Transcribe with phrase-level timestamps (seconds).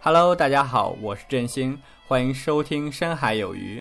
[0.00, 1.76] Hello，大家好，我是振兴，
[2.06, 3.80] 欢迎收听《深海有鱼》。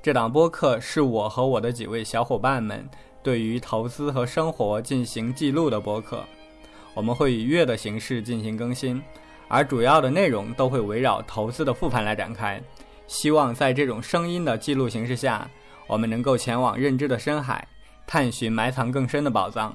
[0.00, 2.88] 这档播客是我和我的几位小伙伴们
[3.20, 6.24] 对于投资和生活进行记录的播客。
[6.94, 9.02] 我们会以月的形式进行更新，
[9.48, 12.62] 而主要的内容都会围绕投资的复盘来展开。
[13.08, 15.50] 希望在这种声音的记录形式下，
[15.88, 17.66] 我们能够前往认知的深海，
[18.06, 19.74] 探寻埋藏更深的宝藏。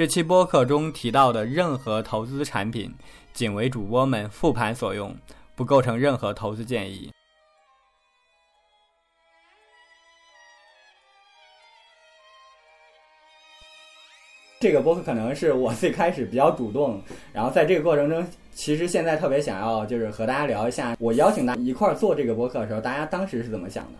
[0.00, 2.90] 这期播客中提到的任何投资产品，
[3.34, 5.14] 仅为主播们复盘所用，
[5.54, 7.10] 不构成任何投资建议。
[14.58, 17.02] 这个播客可能是我最开始比较主动，
[17.34, 23.98] 然后在这个过程中，其实现在特别想要就是和大家聊一下，我邀请大家一块儿做这个播客的时候，大家当时是怎么想的？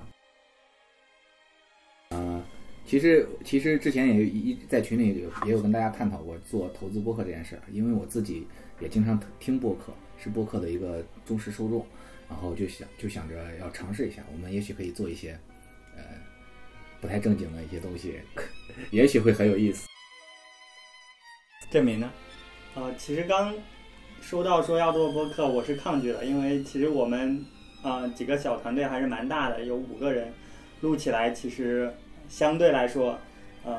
[2.91, 8.45] 其实其实之前也一在群里有也有跟大家探讨过做投资播客这件事，因为我自己
[8.81, 11.87] 也经常听播客，是播客的一个忠实受众，
[12.29, 15.39] 然后就想就想着要尝试一下，我们也许可以做一些
[15.97, 16.03] 呃
[17.01, 18.19] 不太正经的一些东西，
[18.91, 19.87] 也许会很有意思。
[21.71, 22.11] 证明呢？
[22.75, 23.55] 呃，其实刚
[24.21, 27.41] 收到说要做播客，我是抗拒的，因为其实我们
[27.85, 30.33] 啊、几个小团队还是蛮大的，有五个人，
[30.81, 31.95] 录起来其实
[32.31, 33.19] 相对来说，
[33.65, 33.79] 呃，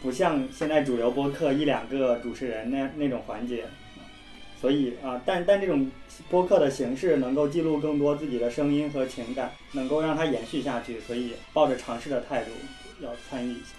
[0.00, 3.66] 不像现在主流播客一两个主持人那那种环节，
[4.60, 5.90] 所以啊、但但这种
[6.30, 12.50] 播客的形式能够记录更多自己的声音和情感，能够让它延续下去，所以抱着尝试的态度
[13.00, 13.74] 要参与一下。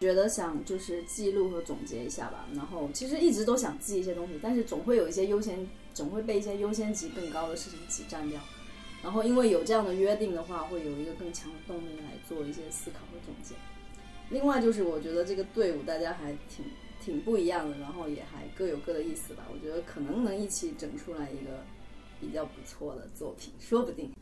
[0.00, 8.40] 觉得想就是记录和总结一下吧，然后其实一直都想记一些东西，但是总会有一些优先，总会被一些优先级更高的事情挤占掉。
[9.02, 13.54] 然后因为有这样的约定的话，会有一个更强的动力来做一些思考和总结。
[14.28, 16.64] 另外就是我觉得这个队伍大家还挺
[17.02, 19.44] 挺不一样的，然后也还各有各的意思吧。
[19.52, 21.64] 我觉得可能能一起整出来一个
[22.20, 24.12] 比较不错的作品，说不定。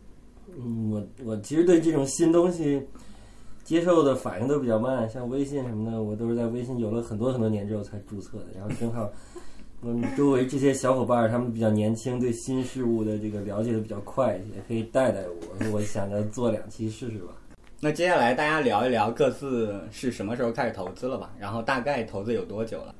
[0.46, 2.82] 嗯，我我其实对这种新东西
[3.64, 8.46] 接受的反应都比较慢，像微信什么的，我都是在微信有了很多很多年之后才注册的。
[8.54, 9.12] 然后正好，
[9.82, 15.70] 嗯，周围这些小伙伴儿他们比较年轻，对新事物的这个了解的比较快，也可以带带我。
[15.72, 17.32] 我想着做两期试试吧。
[17.80, 21.32] 那接下来大家聊一聊各自是什么时候开始投资了吧？
[21.38, 22.92] 然后大概投资有多久了？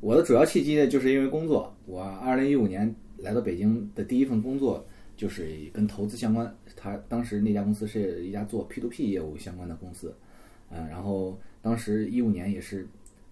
[0.00, 1.70] 我的主要契机呢，就是因为工作。
[1.84, 4.82] 我二零一五年来到北京的第一份工作
[5.18, 10.14] 就是跟投资相关，他当时那家公司是一家做 P to P 业务相关的公司，
[10.70, 12.88] 嗯，然后当时一五年也是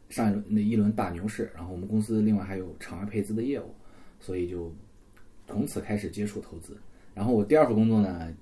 [0.09, 3.75] 上一轮那一轮大牛市，然后我们公司另外还有场外配资的业务，
[4.19, 4.73] 所以就
[5.47, 6.77] 从此开始接触投资。
[7.15, 8.35] 然后我第二份工作呢，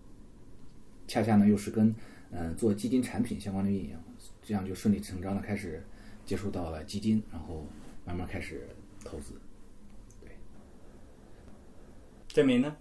[1.06, 1.94] 恰恰呢又是跟
[2.30, 3.96] 呃做基金产品相关的运营，
[4.42, 5.82] 这样就顺理成章的开始
[6.24, 7.66] 接触到了基金，然后
[8.04, 8.68] 慢慢开始
[9.04, 9.32] 投资。
[10.20, 10.30] 对
[12.28, 12.76] 证明呢？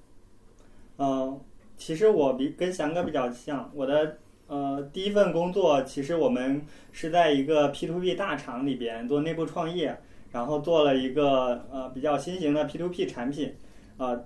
[0.98, 1.42] 呃，
[1.78, 6.62] 其实我比跟翔哥比较像，我的呃第一份工作，其实我们
[6.92, 9.98] 是在一个 P to P 大厂里边做内部创业，
[10.32, 13.56] 然后做了一个呃比较新型的 P to P 产品，
[13.98, 14.26] 呃，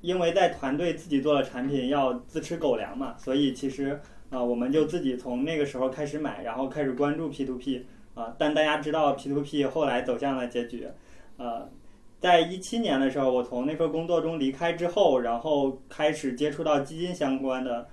[0.00, 10.88] 因为在团队自己做的产品要自吃狗粮嘛，所以其实啊、呃我们就自己从那个时候开始买，然后开始关注 P to P 啊、但大家知道 P to P 后来走向了结局，
[11.36, 11.68] 呃。
[12.20, 17.86] 在一七年的时候，我从那份工作中离开之后，然后开始接触到基金相关的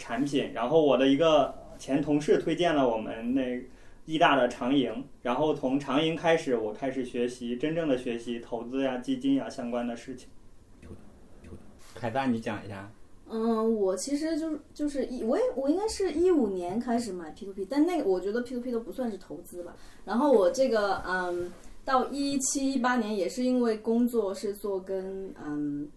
[0.00, 3.62] 产品，然后我的一个前同事推荐了我们那
[4.06, 10.28] 易大的长盈，然后从长盈开始，我开始学习真正的学习投资呀、基金呀相关的事情。
[11.94, 12.90] 凯撒，你讲一下。
[13.28, 19.76] 嗯，我其实就是就是一我也我应该是一五年开始买 P to P，但那个我觉得 P to P 都不算是投资吧。
[20.04, 21.52] 然后我这个嗯，
[21.84, 25.88] 到一七一八年也是因为工作是做跟嗯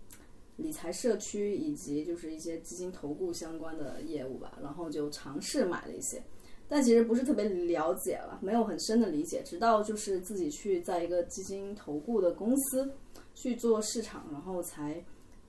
[0.58, 6.24] 理财社区以及就是一些基金投顾相关的业务吧，然后就尝试买了一些，
[6.68, 12.92] 但其实不是特别了解了，没有很深的理解，直到就是自己去在一个基金投顾的公司
[13.34, 15.04] 去做市场，然后才。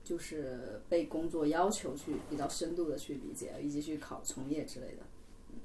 [0.07, 5.01] 就是被工作要求去比较深度的去理解，以及去考从业之类的，
[5.49, 5.55] 嗯，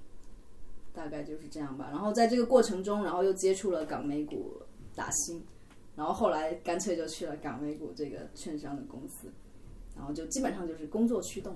[0.95, 1.89] 大概就是这样吧。
[1.91, 4.55] 然后在这个过程中，然后又接触了港美股
[4.97, 5.45] 打新，
[6.01, 9.31] 然后后来干脆就去了港美股这个券商的公司，
[9.95, 11.55] 然后就基本上就是工作驱动，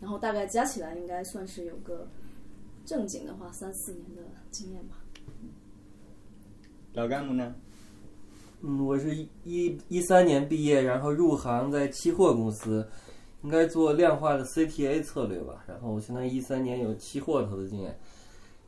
[0.00, 2.08] 然后大概加起来应该算是有个
[2.86, 4.96] 正经的话三四年的经验吧。
[6.94, 7.54] 老干部呢？
[8.62, 12.88] 嗯，我是一一一三年毕业，然后入行在期货公司。
[13.42, 15.62] 应该做量化的 CTA 策略吧。
[15.68, 17.96] 然后相当于一三年有期货投资经验，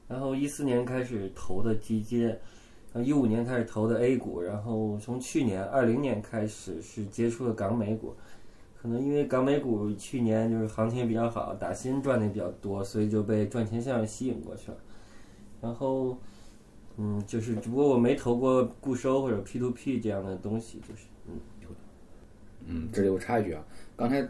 [0.06, 2.36] 然后一四年开始投的基金，
[3.02, 8.14] 一五年开始投的 A 股，然后从去年二零年开始是接触了港美股。
[8.80, 14.76] 可能因为港美股去年就是行情也比较好，打新赚的也比较多，所以就被赚钱效应吸引过去了。
[15.60, 16.16] 然后，
[16.96, 21.32] 嗯，就是只不过我没投过固收或者 P to P 这样的东西，就是嗯。
[22.70, 23.64] 嗯，这里我插一句啊，
[23.96, 24.28] 刚才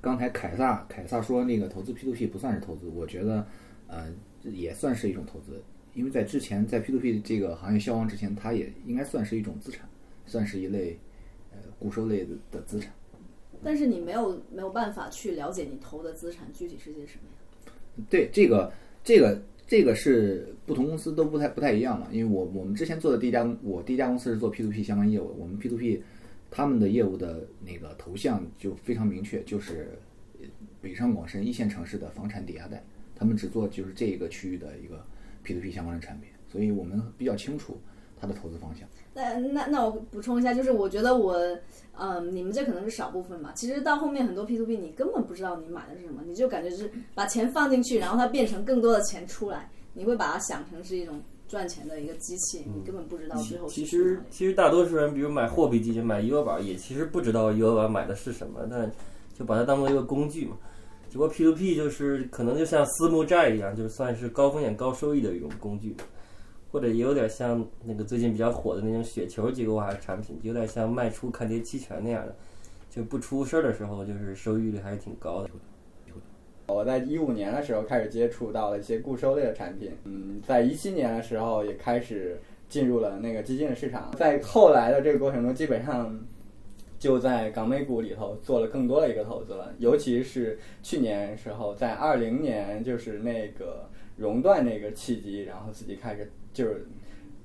[0.00, 3.44] 刚才凯撒凯撒说那个投资 P to P 不算是投资，我觉得
[3.88, 4.06] 呃
[4.44, 5.60] 也算是一种投资，
[5.94, 9.88] 因为在之前在 P to P 这个行业消亡之前，它也应该算是一种资产，
[10.26, 10.98] 算是一类
[11.52, 12.92] 呃固收类的的资产。
[13.62, 18.04] 但是你没有没有办法去了解你投的资产具体是些什么呀？
[18.08, 18.72] 对，这个
[19.04, 22.08] 这个这个是不同公司都不太不太一样了。
[22.10, 26.02] 因为我我们之前做的第一家，我第一家公司是做 P to P 相关业务，我们 P to P
[26.50, 29.98] 他们的业务的那个头像就非常明确，就是
[30.80, 32.82] 北上广深一线城市的房产抵押贷，
[33.14, 35.04] 他们只做就是这一个区域的一个
[35.42, 37.78] P to P 相关的产品，所以我们比较清楚
[38.20, 38.88] 它的投资方向。
[39.12, 41.36] 那那那我补充一下，就是我觉得我，
[41.98, 43.52] 嗯，你们这可能是少部分吧。
[43.56, 58.90] 其实到后面很多 P to P，你根本不知道你买的是什么，你就感觉是把钱放进去，然后它变成更多的钱出来，你会把它想成是一种赚钱的一个机器，你根本不知道最后其实其实大多数人，比如买货币基金、买余额宝，也其实不知道余额宝买的是什么，但
[59.36, 60.56] 就把它当做一个工具嘛。
[61.10, 65.96] 只不过 P to P 就是可能就像私募债一样，就是算是高风险高收益的一种工具，
[66.70, 72.34] 或者也有点像那个最近比较火的那种雪球结构化产品，有点像卖出看跌期权那样的，
[72.88, 75.50] 就不出事儿的时候，就是收益率还是挺高的。
[76.68, 86.16] 我在一五年的时候开始接触到了一些固收类的产品，嗯，在一七年的时候也开始进入了那个基金的市场，在后来的这个过程中，基本上
[87.00, 93.88] 就在港美股里头做了更多的一个投资了，尤其是去年时候，在二零年就是那个
[94.18, 96.86] 熔断那个契机，然后自己开始就是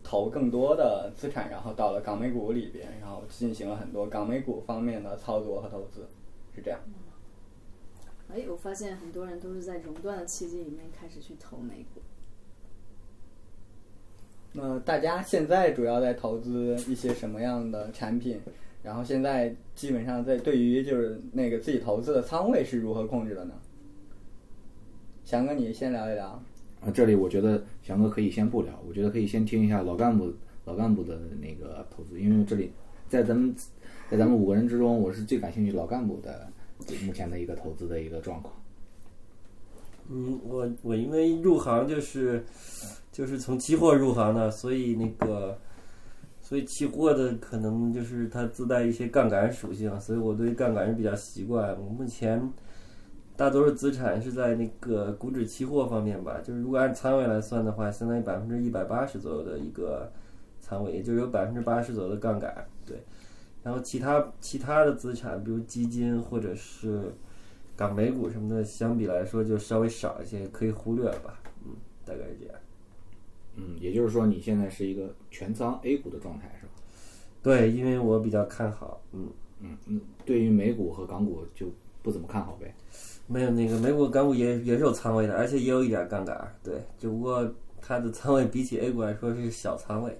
[0.03, 6.05] 投更多的资产，然后到了港美股里边，然后进行了很多港美股方面的操作和投资，
[6.53, 6.77] 是这样。
[8.27, 12.01] 哎，我发现很多人都是在熔断的契机里面开始去投美股。
[14.51, 18.41] 那大家现在主要在投资一些什么样的产品？
[18.85, 23.55] 然后现在基本上在对于就是那个自己投资的仓位是如何控制的呢？
[25.23, 26.27] 翔哥，你先聊一聊。
[26.81, 30.31] 啊，这里我觉得翔哥可以先不聊，我觉得可以先听一下老干部
[30.65, 32.71] 老干部的那个投资，因为这里
[33.09, 33.55] 在咱们
[34.07, 36.47] 在咱们五个人之中，我是最感兴趣老干部的
[37.07, 38.53] 目前的一个投资的一个状况。
[40.11, 42.45] 嗯，我我因为入行就是
[43.11, 45.57] 就是从期货入行的，所以那个
[46.45, 51.75] 所以期货的可能就是它自带一些杠杆属性，所以我对杠杆是比较习惯。
[51.81, 52.39] 我目前
[53.35, 60.11] 大多数资产是在那个股指期货方面吧，就是如果按仓位来算的话，相当于百分之一百八十左右的一个
[60.61, 62.53] 仓位，也就是有百分之八十左右的杠杆。
[62.85, 63.03] 对，
[63.63, 67.11] 然后其他其他的资产，比如基金或者是
[67.75, 71.41] 港美股什么的，相比来说就稍微少一些，可以忽略了吧。
[71.65, 71.73] 嗯，
[72.05, 72.55] 大概是这样。
[73.55, 76.71] 嗯，也就是说你现在是一个全仓 A 股的状态是吧？
[77.41, 79.29] 对，因为我比较看好，嗯，
[79.59, 81.67] 嗯嗯，对于美股和港股就
[82.01, 82.73] 不怎么看好呗。
[83.27, 87.49] 没有那个美股、港股也也是有仓位的，而且也有一点杠杆，对，只不过
[87.81, 90.11] 它的仓位比起 A 股来说是小仓位。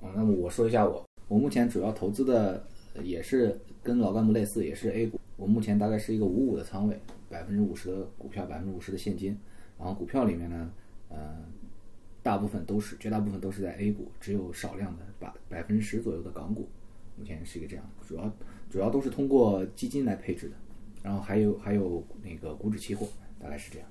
[0.00, 5.20] 啊，那么我说一下我，我目前主要投资的呃也是跟老干部类似，也是 A 股。
[5.36, 9.36] 我目前大概是一个五五的仓位，百分之五十的股票，百分之五十的现金。
[9.78, 10.70] 然后股票里面呢，
[11.12, 11.36] 呃，
[12.22, 16.68] 大部分都是绝大部分都是在 A 股，只有少量的百百分之十左右的港股。
[17.16, 18.32] 目前是一个这样，主要
[18.70, 20.54] 主要都是通过基金来配置的，
[21.02, 23.06] 然后还有还有那个股指期货，
[23.38, 23.86] 大概是这样。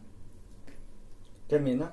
[1.47, 1.91] 真明呢？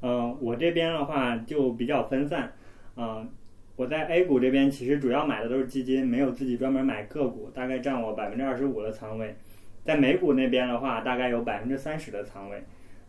[0.00, 2.52] 呃，我这边的话就比较分散，
[2.96, 3.28] 嗯、
[3.76, 9.34] 我在 A 股这边其实主要买的都是基金，没有自己专门买个股，大概占我百分之二十五的仓位。
[9.84, 12.62] 在美股那边的话，大概有百分之三十的仓位，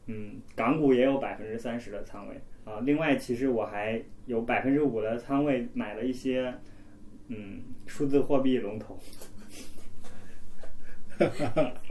[0.08, 6.53] 嗯，港股也有百分之三十的仓位啊、另外，其实我还有百分之五的仓位买了一些，
[7.27, 9.00] 嗯，数字货币龙头。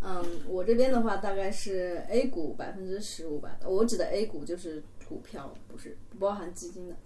[0.00, 6.96] 嗯，我这边的话大概是 A 股百分之十五吧，我指的 A 股就是股票，不是不包含基金的。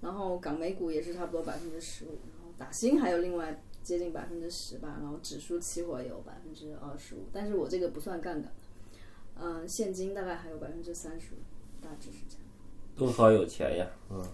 [0.00, 8.52] 然后港美股也是差不多百分之十五，然后打新还有另外接近百分之十吧，然后指数期货也有百分之二十五，但是我这个不算杠杆
[9.36, 9.42] 的。
[9.42, 11.38] 嗯，现金大概还有百分之三十五，
[11.82, 12.44] 大致是这样。
[12.96, 14.24] 都好有钱呀，嗯，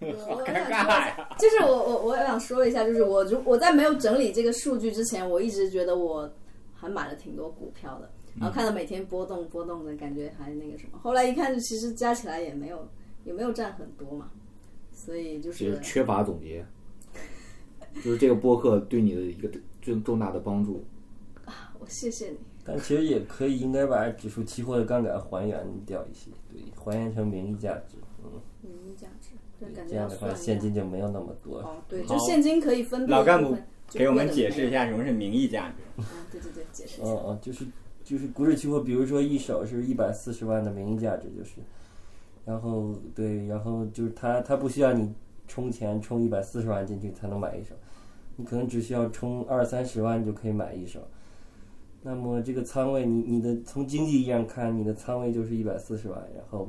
[0.00, 1.16] 我我尴想！
[1.38, 6.30] 就是我我我想说一下，就是我如我在没有整理这个数据之前，我一直觉得我
[6.74, 12.86] 还买了挺多股票的，然后看到每天波动波动的感觉还那个什么，后来一看，其实加起来也没有
[13.24, 14.30] 也没有占很多嘛，
[14.92, 16.62] 所以就就是是缺乏总结，
[17.94, 19.48] 就是这个播客对你的一个
[19.80, 20.84] 最重大的帮助
[21.46, 21.72] 啊。
[21.78, 22.38] 我谢谢你。
[22.64, 31.58] 但其实也可以应该把指数期货的杠杆还原掉一些，对，还原成名义价值，嗯，名义价值，对感觉这样的话现金就没有那么多。
[31.58, 33.54] 哦，对，就现金可以分老干部
[33.90, 36.02] 给我们解释一下什么是名义价值。
[36.02, 37.10] 啊，对对对，解释一下。
[37.10, 37.66] 嗯嗯，就是
[38.02, 41.56] 就是股指期货，比如说一手是一百四十万的名义价值，就是，
[42.46, 45.12] 然后对，然后就是它它不需要你
[45.46, 47.74] 充钱充一百四十万进去才能买一手，
[48.36, 51.06] 你可能只需要充二三十万就可以买一手。
[52.06, 56.68] 那么这个仓位，你你的从经济意义上看，你的仓位就是一百四十万，然后，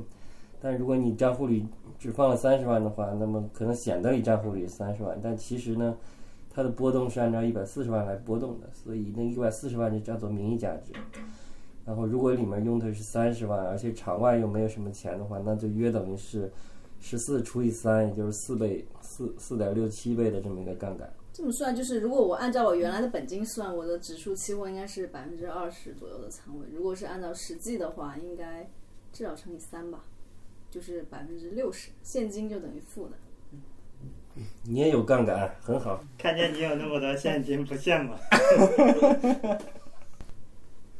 [0.58, 1.62] 但如果你账户里
[1.98, 5.94] 只放了三十万的话，那么可能显得你账户里三十万，但其实呢，
[6.48, 10.94] 它的波动是按照一百四十万来波动的，所以那一百四十万就叫做名义价值。
[11.84, 16.50] 然后如果里面用的是三十万，而且场外又没有什么钱的话，那就约等于是
[16.98, 21.06] 十四除以三，也就是四倍四四点六七倍的这么一个杠杆。
[21.36, 26.66] 这么算，就是如果我按照我原来的本金算，我的指数期货应该是百分之二十左右的仓位。
[26.72, 28.66] 如果是按照实际的话，应该
[29.12, 30.02] 至少乘以三吧，
[30.70, 33.12] 就是百分之六十，现金就等于负的。
[34.62, 36.02] 你也有杠杆，很好。
[36.16, 38.14] 看见你有那么多现金，不羡慕。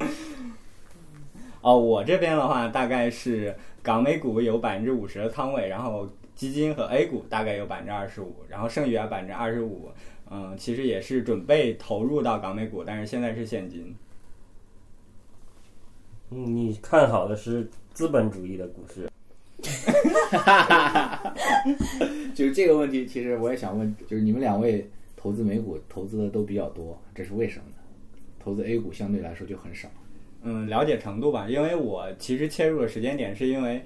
[1.63, 9.91] 哦，我这边的话大概是港美股有百分之五十的仓位，然后基金和 A 股大概有百分之二十五，然后剩余啊百分之二十五，
[10.31, 13.97] 嗯，其实也是准备投入到港美股，但是现在是现金。
[16.31, 19.11] 嗯，你看好的是资本主义的股市。
[22.35, 27.77] 就是这个问题，其实我也想问，就是你们两位投资美股投资的都比较多，这是为什么呢？
[28.39, 29.89] 投资 A 股相对来说就很少。
[30.43, 33.83] 嗯，了解程度吧，因为我其实切入的时间点是因为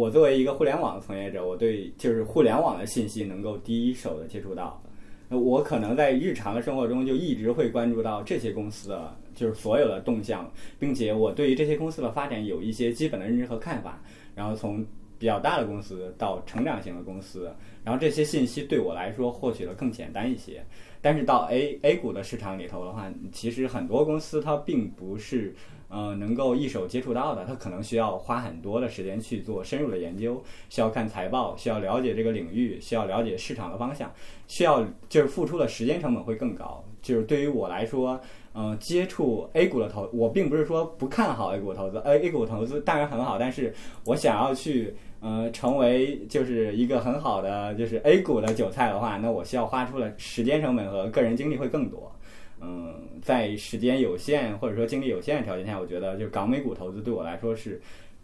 [0.00, 4.82] 我作为一个互联网的从业者，我对就是互联网的信息能够第一手的接触到。
[5.28, 14.02] 我可能在日常的生活中就一直会关注到这些公司的就是所有的动向，并且我对于这些公司的发展有一些基本的认知和看法。
[14.34, 14.82] 然后从
[15.18, 17.54] 比较大的公司到成长型的公司，
[17.84, 20.64] 然后这些信息对我来说获取的更简单一些。
[21.02, 25.54] 但是到 A A 股的市场里头的话，其实很多公司它并不是
[25.90, 34.10] 呃能够一手接触到的，他可能需要花很多的时间去做深入的研究，需要看财报，需要了解这个领域，需要了解市场的方向，
[34.46, 36.82] 需要就是付出的时间成本会更高。
[37.02, 38.20] 就是对于我来说，
[38.52, 43.72] 嗯、接触 A 股的投，我并不是说不看好 A 股投资，A A 股投资当然很好，但是
[44.04, 52.12] 我想要去呃成为就是一个很好的就是 A 股的韭菜的话，那我需要花出的时间成本和个人精力会更多。
[52.60, 57.80] 嗯，在时间有限或者说精力有限的条件下，我觉得就是港美股投资对我来说是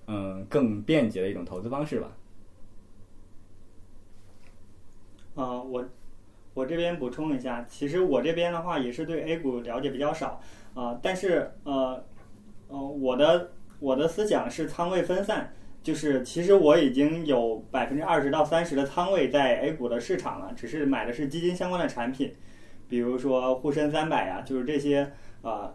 [0.07, 2.13] 嗯更便捷的一种投资方式吧。
[5.35, 5.85] 啊、我
[6.55, 10.41] 我这边补充一下，其实我这边的话也是对 A 股了解比较少
[10.75, 12.05] 啊、但是呃
[12.69, 15.53] 呃，我的我的思想是仓位分散，
[15.83, 22.35] 就是其实我已经有百分之二十到三十的仓位在 A 股的市场了，只是买的是基金相关的产品，
[22.89, 25.13] 比如说沪深三百呀，就是这些
[25.43, 25.75] 啊、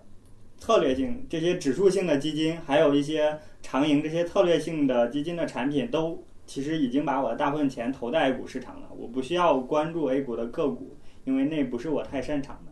[0.57, 12.71] 策略性这些指数性的基金，还有一些长盈这些策略性的基金的产品都其实已经把我的大部分钱投在 A 股市场了，我不需要关注 A 股的个股，因为那不是我太擅长的。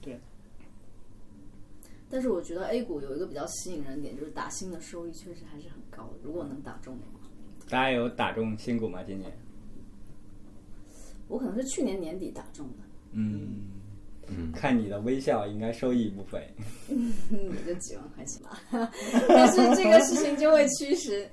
[0.00, 0.20] 对
[2.08, 7.26] 但是我觉得 A 股有一个比较吸引人的点，就是打新的收益确实还是很高的，如果能打中的话。
[7.68, 9.02] 大家有打中新股吗？
[9.02, 9.32] 今年？
[11.28, 13.64] 我可能是去年年底打中的，嗯，
[14.28, 16.48] 嗯，看你的微笑，应该收益不菲。
[16.88, 18.60] 嗯，也就几万块钱吧。
[19.28, 21.28] 但是这个事情就会驱使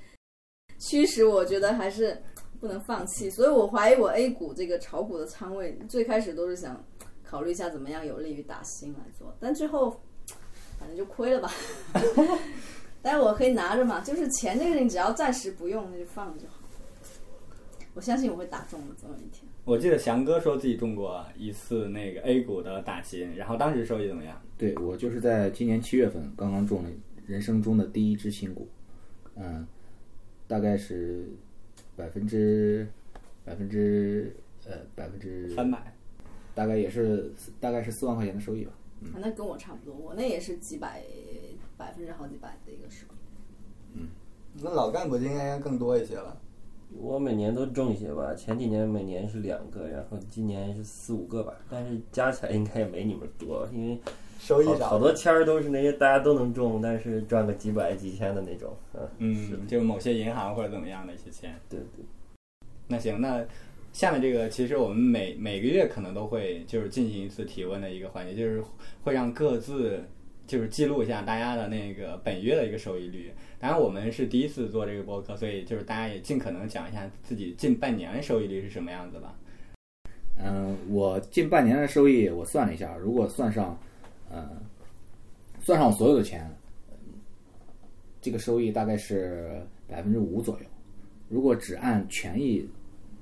[0.78, 2.20] 驱使我觉得还是
[2.60, 6.82] 不能放弃，所以我怀疑我 A 股这个炒股的仓位最开始都是想
[7.22, 9.90] 考虑一下怎么样有利于打新来做，但最后
[10.78, 11.52] 反正就亏了吧。
[13.00, 16.54] 但是我可以拿着嘛，就是钱这个事情只要暂时不用，那就放着就好。
[17.94, 19.46] 我相信我会打中的，总有一天。
[19.64, 24.38] 我记得翔哥说自己中过一次那个 A 股的打新，然后当时收益怎么样？
[24.58, 26.90] 对我就是在今年七月份刚刚中了
[27.26, 28.68] 人生中的第一只新股，
[29.36, 29.66] 嗯，
[30.46, 31.26] 大概是
[31.96, 32.86] 百分之
[33.42, 35.94] 百分之呃百分之三百。
[36.54, 38.72] 大概也是大概是四万块钱的收益吧。
[39.14, 41.02] 啊，那跟我差不多，我那也是几百
[41.78, 43.96] 百分之好几百的一个收益。
[43.96, 44.08] 嗯
[44.62, 46.40] 那老干部应该更多一些了。
[46.96, 53.98] 我每年都中一些吧，前几年每年是两个，然后今年是四五个吧，但是加起来应该也没你们多，因为
[54.38, 58.76] 收益，好好多签儿都是那些大家都能中，但是赚个几百几千的那种，
[59.18, 61.54] 嗯，嗯，就某些银行或者怎么样的一些钱。
[61.68, 62.04] 对对。
[62.86, 63.44] 那行，那
[63.92, 68.62] 下面这个其实我们每每个月可能都会就是进行一次提问的一个环节，就是
[69.02, 70.04] 会让各自
[70.46, 73.32] 就是记录一下大家的那个本月的一个收益率。
[73.64, 79.34] 当然我们是第一次做这个播客，所以就是大家也尽可能讲一下自己近半年收益率是什么样子吧。
[80.36, 83.74] 嗯，我近半年的收益我算了一下，如果算上，
[84.28, 84.50] 呃，
[85.62, 86.46] 算上我所有的钱，
[88.20, 90.66] 这个收益大概是百分之五左右。
[91.30, 92.68] 如果只按权益、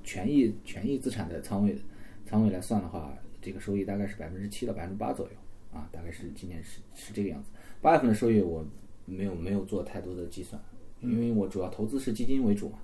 [0.03, 1.79] 权益、权益资产的仓位
[2.27, 5.33] 仓位来算的话，这个收益大概是百分之七到百分之八左右
[5.73, 7.51] 啊，大概是今年是是这个样子。
[7.81, 8.67] 八月份的收益我
[9.05, 10.61] 没有没有做太多的计算，
[11.01, 12.79] 因为我主要投资是基金为主嘛，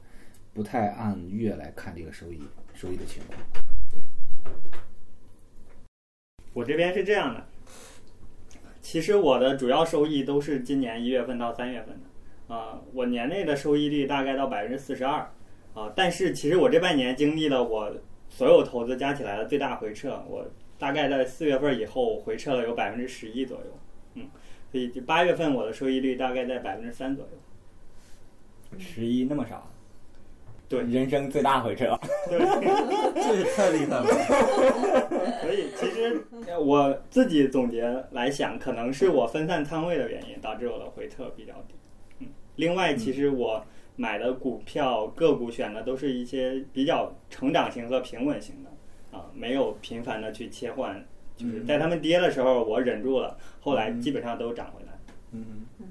[0.53, 2.41] 不太按月来看这个收益
[2.75, 3.39] 收益的情况。
[3.91, 4.01] 对
[6.53, 7.47] 我这边是这样的，
[8.83, 15.21] 其实我的主要收益都是今年一月份到三月份的，啊、我年内的收益率大概到百分之四十二，
[15.75, 17.95] 啊，但是其实我这半年经历了我
[18.29, 20.45] 所有投资加起来的最大回撤，我
[20.79, 23.79] 大概在四月份以后回撤了有百分之十一左右，
[24.15, 24.27] 嗯，
[24.71, 29.71] 所以八月份我的收益率大概在百分之三左右，十一那么少，
[30.69, 31.99] 对人生最大回撤。
[32.29, 32.39] 对。
[33.21, 34.07] 这也太厉害了！
[35.43, 37.83] 所以其实呃我自己总结
[38.13, 41.75] 来想，可能是我分散仓位的原因导致我的回撤比较低。
[42.21, 43.63] 嗯，另外，其实我
[43.97, 51.05] 买的股票个股选的都是一些比较成长型和平稳型的，啊，没有频繁的去切换，
[51.39, 54.89] 就是在他们跌的时候我忍住了，后来基本上都涨回来。
[55.33, 55.87] 嗯嗯，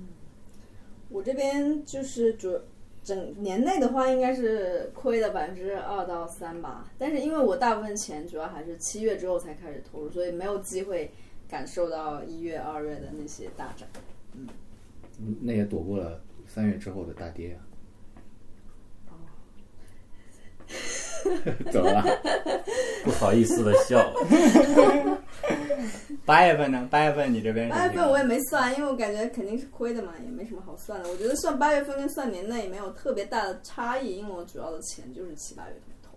[1.10, 2.60] 我这边就是主
[3.04, 6.92] 整年内的话，应该是亏的百分之二到三吧。
[6.98, 11.10] 但是因为我大部分钱主要还是七月之后才开始投入，所以没有机会
[11.48, 13.88] 感受到一月、二月的那些大涨。
[14.36, 14.48] 嗯
[15.42, 17.66] 那也躲过了三月之后的大跌啊。
[21.72, 22.04] 怎么了？
[23.04, 25.18] 不好意思的笑了。
[26.26, 26.88] 八月份呢？
[26.92, 31.10] 八月份你这边八月份我也没算，因为我感觉肯定是亏的嘛，也没什么好算的。
[31.10, 36.10] 我觉得算八月份跟算年内也没有特别大的差异，因为我主要的钱就是七八月份投，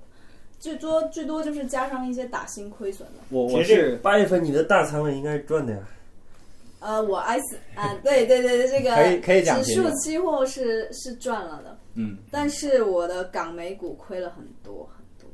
[0.58, 3.14] 最多最多就是加上一些打新亏损的。
[3.28, 5.78] 我我是八月份你的大仓位应该是赚的呀。
[6.80, 15.30] 呃，我 S 啊，对对对对，这个可以可以讲指数期货是是赚了的，嗯，但是我的港美股亏了很多很多。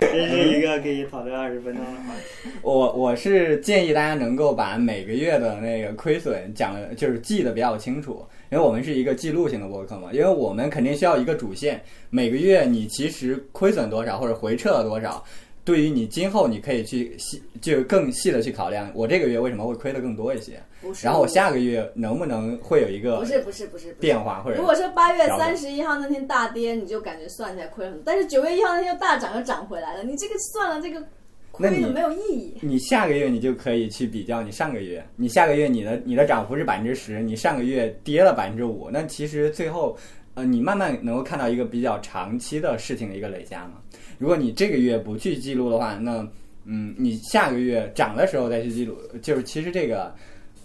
[0.00, 2.50] 这是一个可以讨论二十分钟的话题。
[2.62, 15.22] 我我是建议大家能够把每个月的那个亏损讲的，就是记得比较清楚，因为我们是一个记录型的播客嘛，因为我们肯定需要一个主线，每个月你其实亏损多少或者回撤了多少，
[15.66, 31.04] 对于你今后你可以去细就更细的去考量，我这个月为什么会亏的更多一些，不是，然后我下个月能不能会有一个不是不是不是变化或者如果说八月三十一号那天大跌，你就感觉算起来亏了很多，但是九月一号那天又大涨，又涨回来了，你这个算了这个
[31.58, 32.58] 那你亏的没有意义。
[32.62, 39.98] 你下个月你就可以去比较你上个月，你下个月你的你的涨幅是百分之十，你上个月跌了百分之五，那其实最后，
[40.34, 43.82] 呃，你慢慢能够看到一个比较长期的事情的一个累加嘛。
[44.18, 46.26] 如果你这个月不去记录的话，那
[46.64, 50.14] 嗯，你下个月涨的时候再去记录，就是其实这个，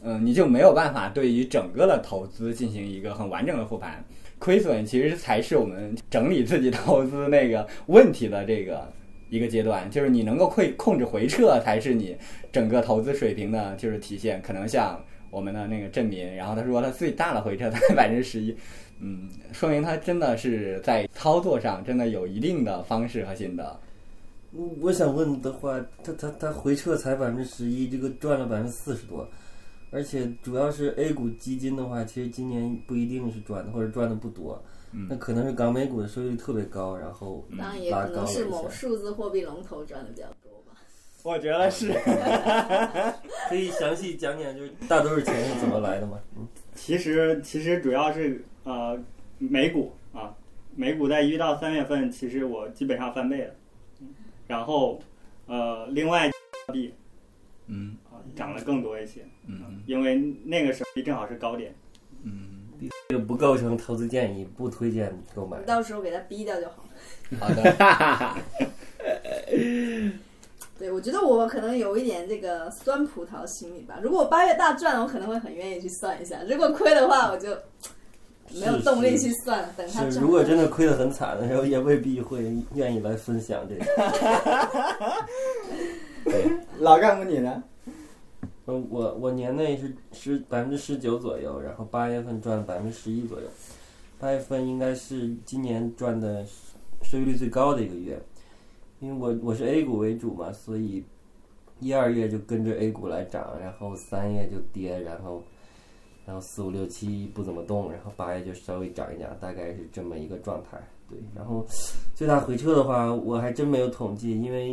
[0.04, 4.04] 嗯、你就没有办法对于整个的投资进行一个很完整的复盘。
[4.40, 8.92] 亏损其实才是我们整理自己投资那个问题的这个
[9.30, 12.18] 一个阶段，就是你能够会控制回撤，才是你
[12.52, 14.42] 整个投资水平的就是体现。
[14.42, 18.58] 可能像我们的那个郑民，然后他说他最大的回撤才 百分之十一，
[19.02, 23.80] 嗯，说明他真的是在操作上真的有一定的方式和心得。
[24.54, 29.28] 我我想问的话，他他他回撤才百分之十一，这个赚了百分之四十多，
[29.92, 34.62] 而且主要是 A 股基金的话，其实今年不一定是赚的，或者赚的不多，
[34.92, 38.46] 嗯那可能是港美股的收益率特别高，然后当然也可能是。
[38.46, 40.78] 某数字货币龙头赚的比较多吧。
[41.24, 41.94] 我觉得是，
[43.48, 46.20] 可以详细讲讲，就是大多数钱是怎么来的吗？
[46.38, 46.46] 嗯，
[46.84, 49.00] 其实其实主要是呃
[49.38, 50.36] 美股啊，
[50.76, 53.54] 美股在一到三月份，其实我基本上翻倍了，
[54.00, 54.08] 嗯
[54.48, 55.00] 然后
[55.46, 56.28] 呃另外
[56.74, 56.92] 币
[57.68, 61.72] 嗯啊涨了更多一些，嗯因为那个时候正好是高点。
[62.24, 62.68] 嗯，
[63.10, 65.62] 这个不构成投资建议，不推荐购买。
[65.62, 66.90] 到时候给他逼掉就好了。
[67.40, 67.62] 好的，
[70.82, 74.00] 对，我觉得我可能有一点这个酸葡萄心理吧。
[74.02, 77.56] 如果我八月大赚了，我可能会很愿意去算一下；如果亏的话，我就
[78.60, 83.86] 没有动力去算，等他是，如果真的亏得很惨的时候，也未必会愿意来分享这个。
[86.80, 87.64] 老干部你呢？
[88.66, 93.48] 嗯，我我年内是十百分之十九左右，然后八月份赚百分之十一左右。
[94.20, 96.44] 八月份应该是今年赚的
[97.04, 98.22] 收益率最高的一个月，
[99.02, 101.04] 因为我我是 A 股为主嘛，所以
[101.80, 105.42] 一二月就跟着 A 股来涨，然后三月就跌，然后
[106.24, 110.80] 然后四五六七不怎么动，然后八月就稍微涨一涨，大概是这么一个状态。
[111.10, 111.66] 对，然后
[112.14, 114.70] 最大回撤的话，我还真没有统计，因为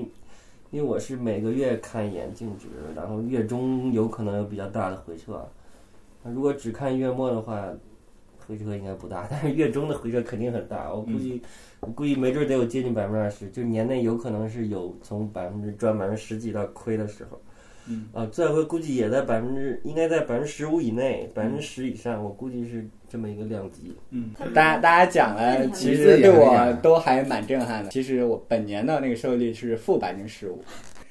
[0.70, 5.42] 因为我是每个月看一眼净值，然后月中有可能有比较大的回撤。
[6.22, 7.66] 如果只看月末的话，
[8.48, 10.90] 回撤应该不大，但是月中的回撤肯定很大。
[10.90, 11.42] 我估计，
[11.80, 17.38] 我估计没准得有接近百分之二十，就年内有可能是有从百分之赚百分之十几到亏的时候。
[17.90, 23.94] 嗯，啊，最后估计也在百分之，应该在百分之十五以内，百分之十以上，我估计是这么一个量级。
[24.10, 27.90] 嗯，大家大家讲了，其实对我都还蛮震撼的。
[27.90, 30.62] 其实我本年的那个收益率是负百分之十五。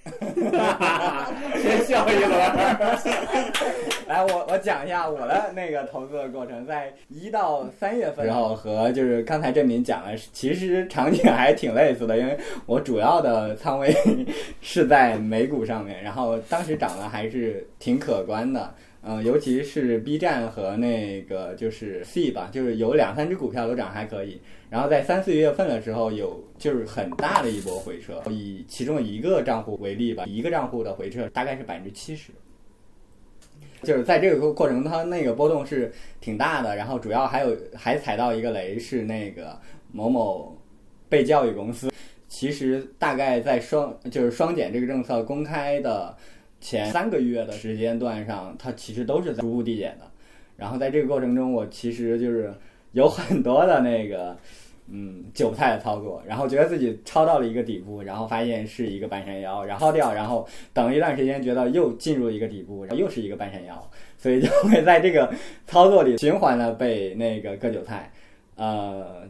[1.61, 2.31] 先笑一轮。
[4.07, 13.93] 来，我我讲一下我的那个投资的过程，在一到三月份，然后和就是刚才郑明讲的，其实场景还挺类似的，因为我主要的仓位
[14.61, 18.73] 是在美股上面，然后当时涨的还是挺可观的。
[19.09, 24.41] 嗯，尤其是 B 站和那个就是 C 吧，就是有两三只股票都涨还可以。
[24.69, 28.21] 然后在三四月份的时候，有就是很大的一波回撤。
[28.29, 32.33] 以其中一个账户为例吧，一个账户的回撤大概是百分之七十。
[33.81, 35.89] 就是在这个过程，它那个波动是
[36.19, 36.75] 挺大的。
[36.75, 39.57] 然后主要还有还踩到一个雷，是那个
[39.93, 40.57] 某某
[41.07, 41.89] 被教育公司。
[42.27, 46.13] 其实大概在双就是双减这个政策公开的。
[46.59, 50.05] 前三个月的时间段上，它其实都是在逐步递减的。
[50.55, 52.53] 然后在这个过程中，我其实就是
[52.91, 54.35] 有很多的那个
[54.89, 65.31] 嗯韭菜的操作，然后觉得自己抄到了一个底部，然后发现是一个半山腰，然后掉，然后等一段时间，觉得又进入一个底部，然后又是一个半山腰，所以就会在这个
[65.65, 68.11] 操作里循环的被那个割韭菜，
[68.55, 69.27] 呃。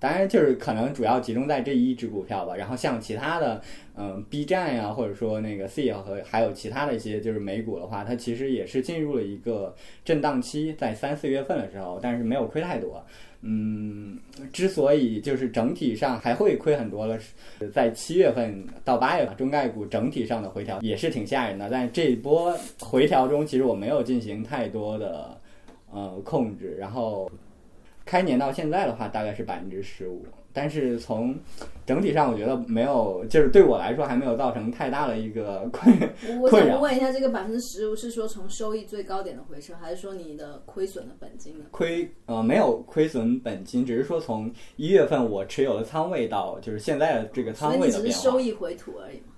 [0.00, 2.54] 当然，就是可能主要集中在这一只股票吧。
[2.56, 3.62] 然后像其他的，
[3.96, 13.04] 嗯，B 站呀，或者说那个 C 和还有其他的一些就是美股的话，它其实也是进入了一个震荡期，在三四月份的时候，但是没有亏太多。
[13.42, 14.18] 嗯，
[14.52, 17.18] 之所以就是整体上还会亏很多了，
[17.72, 21.68] 在七月份到八月份，中概股整体上的回调也是挺吓人的。
[21.70, 25.40] 但这一波回调中，其实我没有进行太多的
[25.92, 27.30] 呃控制，然后。
[28.06, 31.36] 开年到现在的话，大概是百分之十五，但是从
[31.84, 35.92] 整体上，我觉得没有，就是对我来说还没有造成太大的一个 困
[36.40, 41.64] 我想问一下，这个百分之十五是说从收益最高点的回撤，还是说你的亏损的本金呢？
[41.72, 48.06] 亏呃没有亏损本金，只是说从一月份我持有的仓位到就是现在的这个仓位的变化。
[48.06, 49.34] 只是收益回吐而已嘛。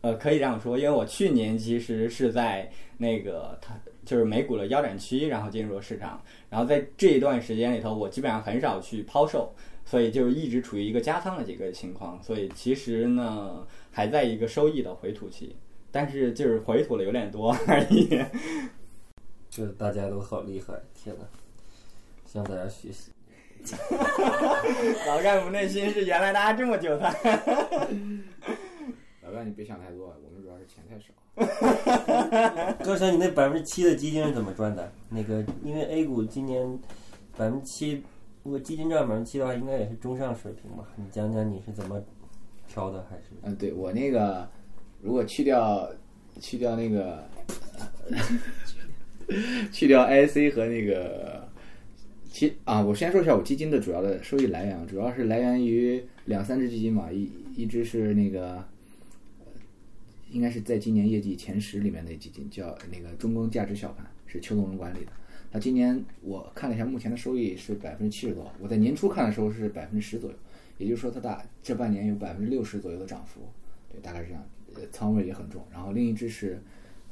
[0.00, 3.74] 呃，可以这样说，因为我去年其实是在那个它。
[4.02, 9.54] 就是美股的腰斩区，然后进入了市场，然后在这一段时间里头，我基本上很少去抛售，
[9.90, 15.56] 所以就是一直处于一个加仓的这个情况，所以其实呢还在一个收益的回吐期，
[15.90, 18.08] 但是就是回吐了有点多而已。
[19.50, 21.24] 这大家都好厉害，天哪！
[22.24, 23.10] 向大家学习。
[25.08, 27.10] 老干部内心是原来大家这么韭菜。
[29.24, 31.12] 老干，你别想太多，我们主要是钱太少。
[32.84, 34.92] 高翔，你那百分之七的基金是怎么赚的？
[35.08, 36.78] 那个，因为 A 股今年
[37.36, 38.04] 百分之七，
[38.42, 40.88] 如果基金赚百分之七的话，应该也是中上水平吧？
[40.96, 42.02] 你讲讲你是怎么
[42.66, 43.04] 挑的？
[43.10, 44.48] 还是嗯，对我那个，
[45.02, 45.90] 如果去掉
[46.40, 47.28] 去掉那个
[49.70, 51.48] 去掉 IC 和那个，
[52.30, 58.64] 其啊，我先说一下我基金的主要的收益来源，主要是来源于两三只基金嘛，一一只是那个。
[60.32, 65.10] 应该是在今年业绩前十里面的基金，叫那个中公价值小盘，是邱总荣管理的。
[65.50, 68.50] 他今年我看了一下，目前的收益是百分之七十多。
[68.60, 70.36] 我在年初看的时候是百分之十左右，
[70.78, 73.40] 也就是说，它大这半年有百分之六十左右的涨幅，
[73.90, 74.46] 对，大概是这样。
[74.74, 75.64] 呃，仓位也很重。
[75.72, 76.62] 然后另一只是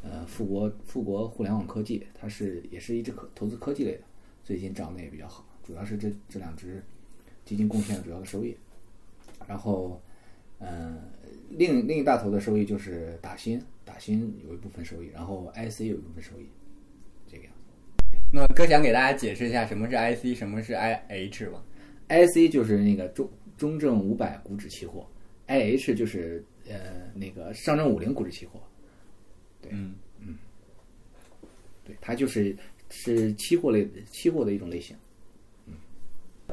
[0.02, 4.02] 呃富国富国互联网科技，它是也是一只可投资科技类的，
[4.44, 5.44] 最近涨得也比较好。
[5.64, 6.82] 主要是这这两只
[7.44, 8.56] 基金贡献了主要的收益。
[9.46, 10.00] 然后
[10.58, 10.98] 嗯。
[11.52, 16.46] 另另一大头的收益就是打新，打新有一部分收益，然后 IC 有一部分收益，
[18.30, 21.62] 那哥想给大家解释一下什么是 IC，什么是 IH 吧
[22.08, 25.06] ？IC 就是那个中中证五百股指期货
[25.46, 26.74] ，IH 就是呃
[27.14, 28.60] 那个上证五零股指期货。
[29.62, 30.36] 对，嗯嗯，
[31.84, 32.54] 对，它就是
[32.90, 34.96] 是期货类期货的一种类型。
[35.66, 35.72] 嗯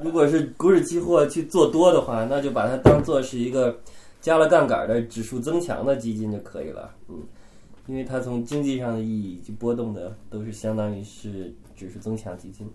[0.02, 3.80] 如果是股指期货去做多的话，那就把它当做是一个
[4.22, 6.94] 加了杠杆的指数增强的基金就可以了。
[7.08, 7.22] 嗯，
[7.88, 12.68] 因为它从经济上的意义以及波动的都是相当于是指数增强基金。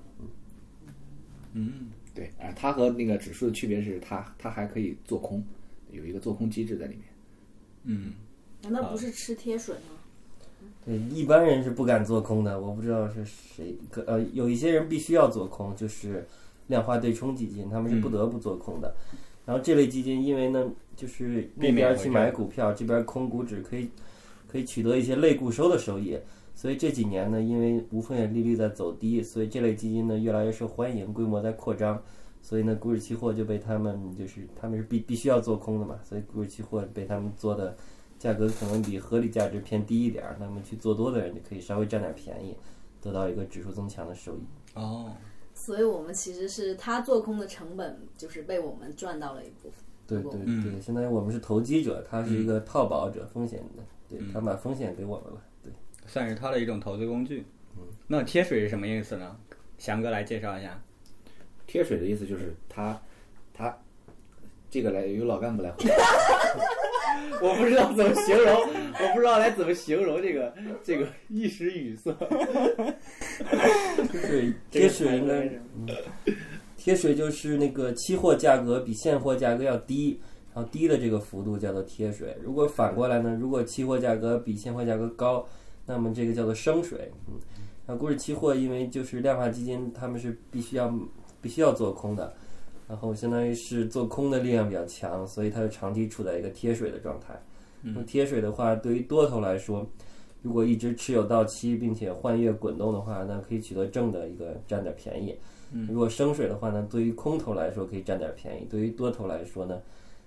[1.52, 5.42] 嗯，对，啊，它和那个指数的区别是它它还可以做空，
[5.90, 7.04] 有一个做空机制在里面。
[7.82, 8.12] 嗯，
[8.62, 9.96] 难道不是吃贴水吗？
[10.84, 12.60] 对，一般人是不敢做空的。
[12.60, 16.26] 我不知道是谁，可呃，有一些人必须要做空，就是
[16.68, 18.94] 量化对冲基金，他们是不得不做空的。
[19.44, 23.90] 然后这类基金，因为呢，就是那边去买股票，这边空股指，可以
[24.46, 26.16] 可以取得一些类固收的收益。
[26.60, 31.98] 所以这几年呢，因为无风险利率在走低，所以这类基金呢越来越受欢迎，规模在扩张。
[32.42, 37.74] 所以呢，股指期货就被他们就是他们是必必须要做空的嘛，所以股指期货被他们做的
[38.18, 42.54] 价格可能比合理价值偏低一点儿，那么去做多的人就可以稍微占点便宜，
[43.00, 44.42] 得到一个指数增强的收益。
[44.74, 45.14] 哦，
[45.54, 49.82] 所以我们其实是他做空的成本，就是被我们赚到了一部分。
[50.06, 55.40] 对对对，相当于我们是投机者，他是一个套保者，风险的，对他把风险给我们了。
[56.10, 57.44] 对，算是它的一种投资工具。
[57.76, 59.36] 嗯那贴水是什么意思呢？
[59.78, 60.82] 翔哥来介绍一下。
[61.66, 63.00] 贴水的意思就是它
[63.54, 63.74] 它
[64.68, 65.94] 这个来由老干部来回答。
[67.40, 72.12] 我不知道怎么形容，我不知道来怎么形容这个这个一时语塞。
[74.12, 75.48] 对，贴水应该
[76.76, 80.20] 贴水就是那个期货价格比现货价格要低，
[80.52, 82.36] 然后低的这个幅度叫做贴水。
[82.42, 85.46] 如果反过来呢，如果期货价格比现货价格高，
[85.90, 87.10] 那么这个叫做升水。
[87.26, 87.34] 嗯，
[87.84, 90.94] 然后股指期货因为就是量化基金，他们是必须要
[91.42, 92.32] 必须要做空的，
[92.88, 97.34] 然后相当于是做空的力量比较强，所以它就长期处在一个贴水的状态。
[97.82, 99.84] 那贴水的话，对于多头来说，
[100.42, 105.34] 如果一直持有到期，并且换月滚动的话，那可以取得正的一个占点便宜。
[105.88, 109.80] 如果升水的话呢，对于空头来说可以占点便宜，对于多头来说呢，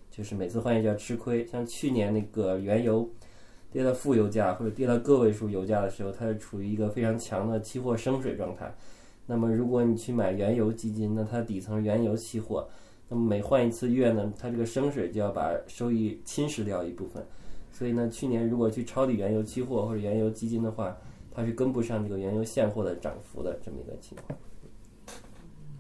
[0.10, 1.46] 就是每次换月就要吃亏。
[1.46, 3.08] 像去年那个原油
[3.74, 8.72] 跌到负油价或者跌到个位数油价的时候，它是处于一个非常强的期货升水状态。
[9.26, 12.70] 那么如果你去买原油基金，那它底层原油期货，
[13.10, 17.26] 那么每换一次月呢，它这个升水就要把收益侵蚀掉一部分。
[17.72, 20.96] 所以呢，去年如果去抄底原油期货或者原油基金的话，
[21.32, 24.40] 它是跟不上这个原油现货的涨幅的这么一个情况。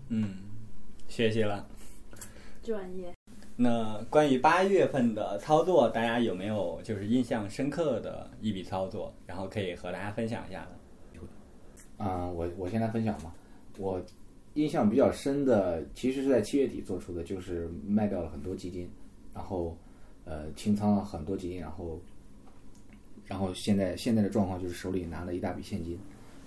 [0.09, 0.37] 嗯，
[1.07, 1.67] 学习了。
[2.63, 3.13] 专业。
[3.63, 9.13] 那关于八月份的操作，大家有没有就是印象深刻的一笔操作？
[9.25, 12.03] 然后可以和大家分享一下的。
[12.03, 13.33] 啊、我我先来分享吧。
[13.77, 14.03] 我
[14.55, 18.89] 印象比较深的，其实是在七月底做出的，就是卖掉了很多基金，
[19.33, 19.77] 然后
[20.25, 22.01] 呃清仓了很多基金，然后
[23.25, 25.97] 然后现在现在的状况就是手里拿了一大笔现金，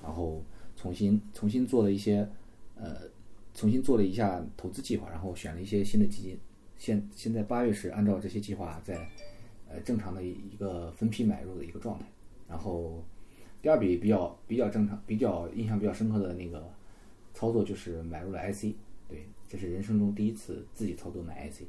[0.03, 0.43] 然后
[0.77, 2.29] 重新重新做了一些
[2.75, 2.97] 呃
[3.55, 6.39] 重新做了一下投资计划，然后选了一些新的基金。
[6.79, 9.09] 现现在八月是按照这些计划在
[9.69, 12.07] 呃正常的一个分批买入的一个状态，
[12.49, 13.05] 然后。
[13.63, 16.71] 第二笔比较比较正常、比较印象比较深刻的那个
[17.35, 18.77] 操作就是买入了 IC，
[19.09, 21.63] 对，这是人生中第一次自己操作买 IC。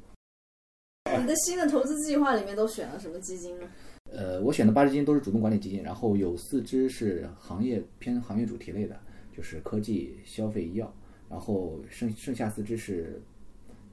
[1.20, 3.68] 你的新的投资计划里面都选了什么基金呢？
[4.12, 9.00] 呃，我选的八只基金都是主动管理基金，然后有四只是行业偏行业主题类的，
[9.36, 10.94] 就是科技、消费、医药，
[11.28, 13.20] 然后剩剩下四只是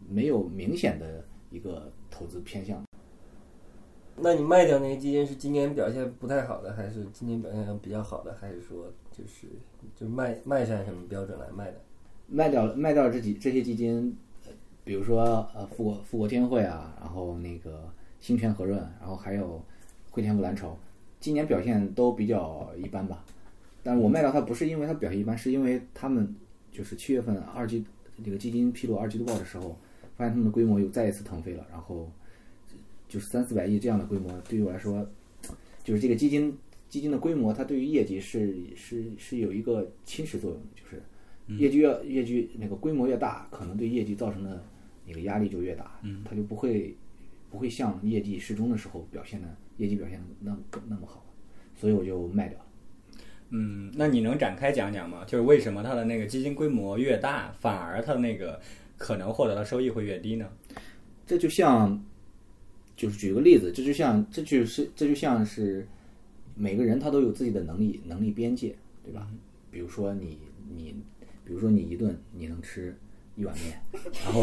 [0.09, 2.83] 没有明显的一个投资偏向。
[4.17, 9.49] 那你卖掉那些基金是今年表现不太好的，还是今年表现比较好的，还是说就是
[9.97, 11.81] 就卖卖是按什么标准来卖的？
[12.27, 14.53] 卖掉了卖掉了这几这些基金，呃
[14.85, 19.61] 比如说呃富国富国天惠啊，然后那个兴泉和润，然后还有
[20.11, 20.77] 汇添富蓝筹，
[21.19, 23.25] 今年表现都比较一般吧。
[23.83, 26.35] 但是我卖掉它不是因为它表现一般，是因为他们
[26.71, 27.85] 就是七月份二季
[28.25, 29.77] 这个基金披露二季度报的时候，
[30.17, 32.11] 发现他们的规模又再一次腾飞了，然后
[33.09, 35.07] 就是三四百亿这样的规模，对于我来说，
[35.83, 36.57] 就是这个基金
[36.89, 41.03] 基金的规模，它对于业绩是是是有一个侵蚀作用的，就是
[41.61, 44.65] 业绩越业绩那个规模越大，可能对业绩造成的
[45.07, 46.97] 那个压力就越大，嗯，它就不会
[47.51, 50.57] 不会像业绩适中的时候表现的业绩表现的那
[50.89, 51.25] 那么好，
[51.75, 52.65] 所以我就卖掉了。
[53.51, 55.25] 嗯，那你能展开讲讲吗？
[55.27, 58.61] 就是为什么它的那个基金规模越大，反而它那个
[59.05, 60.49] 可能获得的收益会越低呢？
[61.27, 62.03] 这就像，
[62.97, 65.87] 就是举个例子，这就像这就是这就像是
[66.55, 69.29] 每个人他都有自己的能力能力边界，对吧？
[69.71, 70.39] 比如说你
[70.75, 70.95] 你，
[71.45, 72.97] 比如说你一顿你能吃
[73.37, 73.79] 一碗面，
[74.25, 74.43] 然后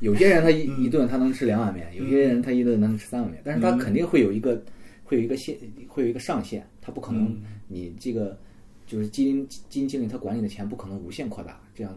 [0.00, 4.64] 有些人他一一顿他能吃两碗面，有些人他一顿能吃三碗面，但是他肯定会有一个
[5.04, 5.58] 会有一个限
[5.88, 8.38] 会有一个上限，他不可能你这个
[8.86, 11.94] 就是基金基金经理他管理的钱不可能无限扩大，这样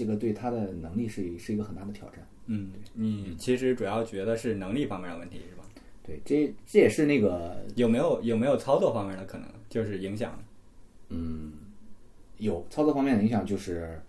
[0.00, 2.26] 这个对他的能力是是一个很大的挑战。
[2.46, 5.64] 嗯，你其实主要觉得是能力方面的问题是吧？
[6.02, 10.42] 对，这这也是那个有没有有没有操作方面的可能就是影响？
[11.10, 11.52] 嗯，
[12.38, 14.00] 有操作方面的影响，就是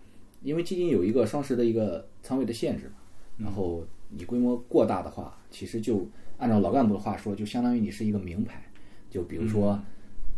[0.42, 2.94] 因为基金有一个双十的一个仓位的限制嘛，
[3.36, 8.64] 然后你规模过大的话，其实就按照老干部的话说，就相当于你是一个名牌。
[9.10, 9.78] 就比如说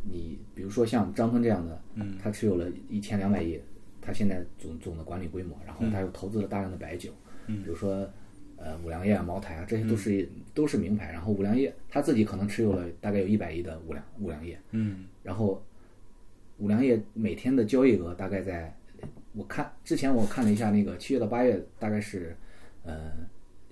[0.03, 3.61] 你，比如说像张坤这样的，嗯他持有了一千两百亿，
[4.05, 7.11] 他现在总总的管理规模，然后他又投资了大量的白酒，
[7.47, 7.63] 嗯。
[7.63, 8.09] 比如说
[8.57, 11.11] 呃五粮液啊、茅台啊，这些都是、都是名牌。
[11.11, 15.07] 然后五粮液他自己可能持有了大概有一百亿的五粮五粮液，嗯。
[15.23, 15.65] 然后
[16.59, 18.77] 五粮液每天的交易额大概在，
[19.33, 22.37] 我看之前我看了一下，那个七月到八月大概是，
[22.83, 23.13] 呃，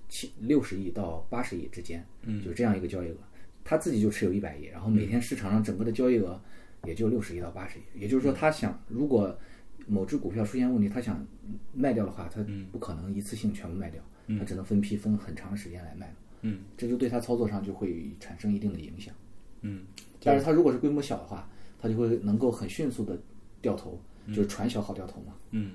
[0.09, 2.43] 七六十亿到八十亿之间，嗯。
[2.43, 3.17] 就这样一个交易额。
[3.65, 6.37] 他自己就持有一百亿，然后每天市场上整个的交易额
[6.83, 9.39] 也就六十亿到八十亿，也就是说，他想如果
[9.87, 11.25] 某只股票出现问题，他想
[11.73, 12.67] 卖掉的话，他嗯。
[12.71, 14.39] 不可能一次性全部卖掉，嗯。
[14.39, 16.59] 他只能分批分很长时间来卖，嗯。
[16.77, 19.13] 这就对他操作上就会产生一定的影响。
[19.61, 19.85] 嗯，
[20.21, 23.17] 但是他如果是规模小的话，他就会能够很迅速的
[23.61, 25.33] 掉头，就是船小好掉头嘛。
[25.51, 25.73] 嗯。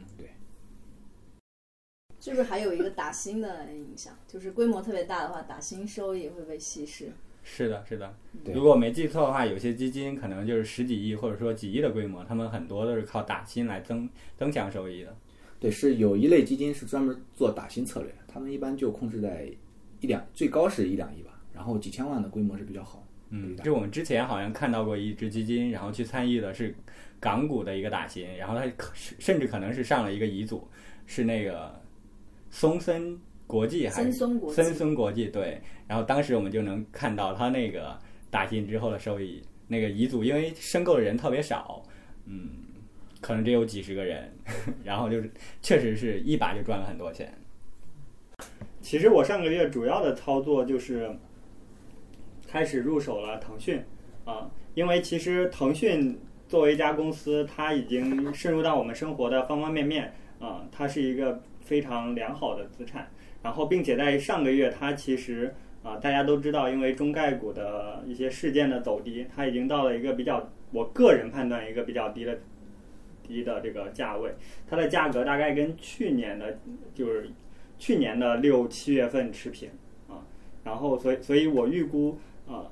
[2.21, 4.15] 是不是还有一个打新的影响？
[4.27, 7.13] 就是规模特别大的话，打新收益会被稀释。
[7.51, 8.15] 是的，是的。
[8.53, 15.17] 如果没记错的话，有些基金可能就是十几亿或者说几亿的规模，他们很多都是靠打新来增增强收益的。
[15.59, 19.51] 对，是有一类基金是专门做打新策略，他们一般就控制在
[20.01, 23.05] 一两，最高是一两亿吧，然后几千万的规模是比较好。
[23.31, 26.75] 嗯，就我们之前好像看到过一只基金，然后去参与的是
[27.19, 30.69] 港股的一个打新，然后它可甚至可能是上了一个乙组，
[31.07, 31.75] 是那个
[32.51, 37.99] 松森国际还是森松国际森松国际对，然后当时我们就能看到他那个
[38.31, 41.83] 打进之后的收益，那个乙组因为申购的人特别少，
[42.27, 42.51] 嗯，
[43.23, 44.31] 可能只有几十个人，
[44.85, 45.31] 然后就是
[45.63, 47.33] 确实是一把就赚了很多钱。
[48.83, 51.11] 其实我上个月主要的操作就是
[52.47, 53.83] 开始入手了腾讯
[54.25, 63.11] 啊，因为其实腾讯作为一家公司，它已经渗入到我们生活的方方面面啊，它是一个非常良好的资产。
[63.43, 72.39] 然后，并且在上个月，它其实啊，大家都知道，因为中概股的一些事件的走低，它已经到了一个比较，我个人判断一个比较低的
[73.23, 74.35] 低的这个价位，
[74.67, 76.59] 它的价格大概跟去年的，
[76.95, 77.31] 就是
[77.79, 79.71] 去年的六七月份持平
[80.09, 80.19] 啊，
[80.65, 82.67] 然后所以所以我预估啊，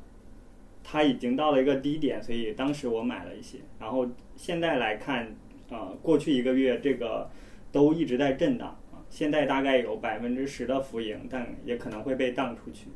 [0.83, 5.33] 它已经到了一个低点，所以当时我买了一些，然后现在来看
[5.70, 7.31] 啊，过去一个月这个
[7.70, 8.76] 都一直在震荡，
[9.16, 12.88] 现在大概有百分之十的浮盈，但也可能会被荡出去，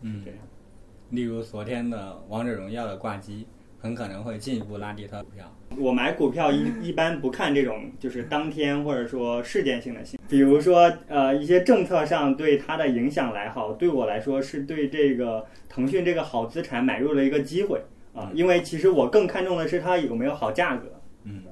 [0.00, 0.22] 嗯。
[0.24, 0.40] 这样。
[1.10, 3.46] 例如昨天的王者荣耀的挂机，
[3.78, 5.54] 很可能会进一步拉低它的股票。
[5.76, 17.82] 我买股票一一般不看这种就是当天或者说事件性的新闻，比如说呃一些政策上对它的影响来好，对我来说是对这个腾讯这个好资产买入了一个机会
[18.14, 21.42] 啊，因为其实我更看重的是它有没有好价格，嗯，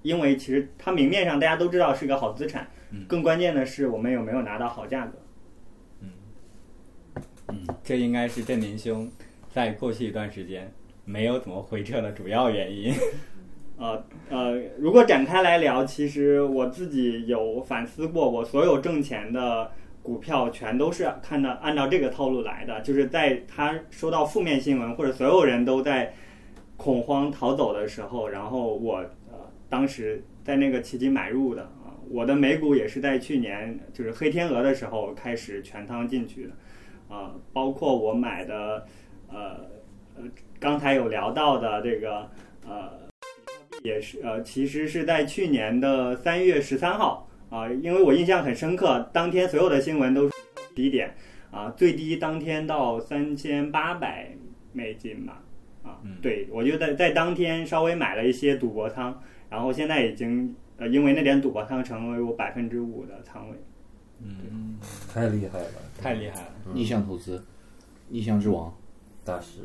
[0.00, 2.75] 因为其实它明面上大家都知道是个好资产嗯，
[3.08, 5.18] 更关键的是我们有没有拿到好价格。
[6.00, 6.10] 嗯，
[7.48, 9.10] 嗯这应该是振林兄
[9.52, 10.72] 在过去一段时间
[11.04, 12.94] 没有怎么回撤的主要原因。
[13.78, 19.70] 呃呃，如果展开来聊，其实我自己有反思过，我所有挣钱的
[20.02, 26.14] 股票全都是看到按照这个套路来的，就是在他收到负面新闻或者所有人都在
[26.78, 28.96] 恐慌逃走的时候，然后我
[29.30, 38.86] 呃当时在那个契机买入的啊，我的美股也是在去年就是黑天鹅的时候开始全仓进去的啊，包括我买的
[39.28, 39.66] 呃
[40.16, 40.24] 呃
[40.58, 42.30] 刚才有聊到的这个
[42.66, 43.06] 呃。
[43.82, 50.34] 也是呃，其实是在去年的三月十三号啊、因为我印象很深刻，当天所有的新闻都是
[50.74, 51.14] 低点
[51.52, 54.32] 啊，最低当天到三千八百
[54.72, 55.40] 美金吧
[55.84, 63.56] 啊，嗯对我就在在当天稍微买了一些赌博仓，然后现在已经呃，因为那点赌博仓成为我百分之五的仓位。
[64.22, 64.76] 嗯，
[65.12, 65.66] 太厉害了，
[66.00, 67.42] 太厉害了，逆向投资，
[68.08, 68.74] 逆向之王。
[69.24, 69.60] 大师。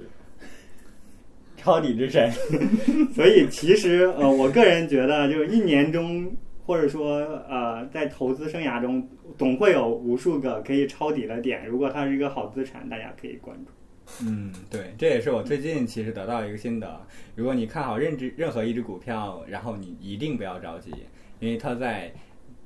[1.57, 2.31] 抄底之神。
[3.13, 6.31] 所以其实呃，我个人觉得，就是一年中，
[6.65, 9.07] 或者说呃，在投资生涯中，
[9.37, 11.65] 总会有无数个可以抄底的点。
[11.67, 13.71] 如果它是一个好资产，大家可以关注。
[14.23, 17.01] 嗯，对，这也是我最近其实得到一个心得。
[17.35, 20.91] 如果你看好任只任何一只股票，然后你一定不要着急，
[21.39, 22.13] 因为它在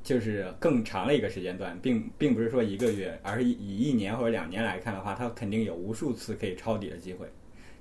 [0.04, 7.28] 就是更长的一个时间段，并并不是说一个月，而是以一年或者两年来看的话，它肯定有无数次可以抄底的机会。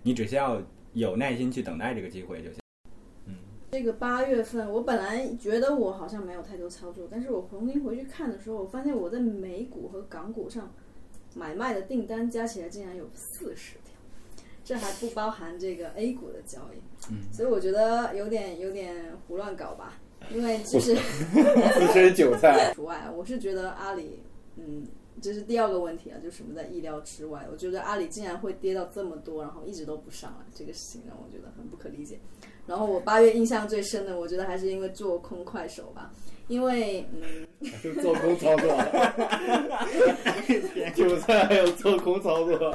[0.02, 0.62] 你只需要
[0.92, 2.60] 有耐心去等待这个机会就行。
[3.26, 3.34] 嗯
[3.72, 10.72] 这个八月份，我本来觉得我好像没有太多操作，但是我重新回去看的时候，我发现我在美股和港股上
[11.34, 13.94] 买卖的订单加起来竟然有四十条，
[14.64, 16.78] 这还不包含这个 A 股的交易。
[17.10, 18.94] 嗯，所以我觉得有点有点
[19.26, 22.72] 胡乱搞吧，因为就是资深 韭菜。
[22.74, 24.20] 除外，我是觉得阿里，
[24.56, 24.86] 嗯，
[25.20, 27.46] 这是第二个问题啊，就什么在意料之外。
[27.50, 32.18] 我觉得阿里竟然会跌到这么多，然后一直都不上来，这个事情让我觉得很不可理解。
[32.66, 36.10] 然后我八月印象最深的，我觉得还是因为做空快手吧，
[36.48, 37.46] 因为嗯，
[37.82, 38.70] 就做空操作，
[41.08, 42.56] 韭菜还有做空操作，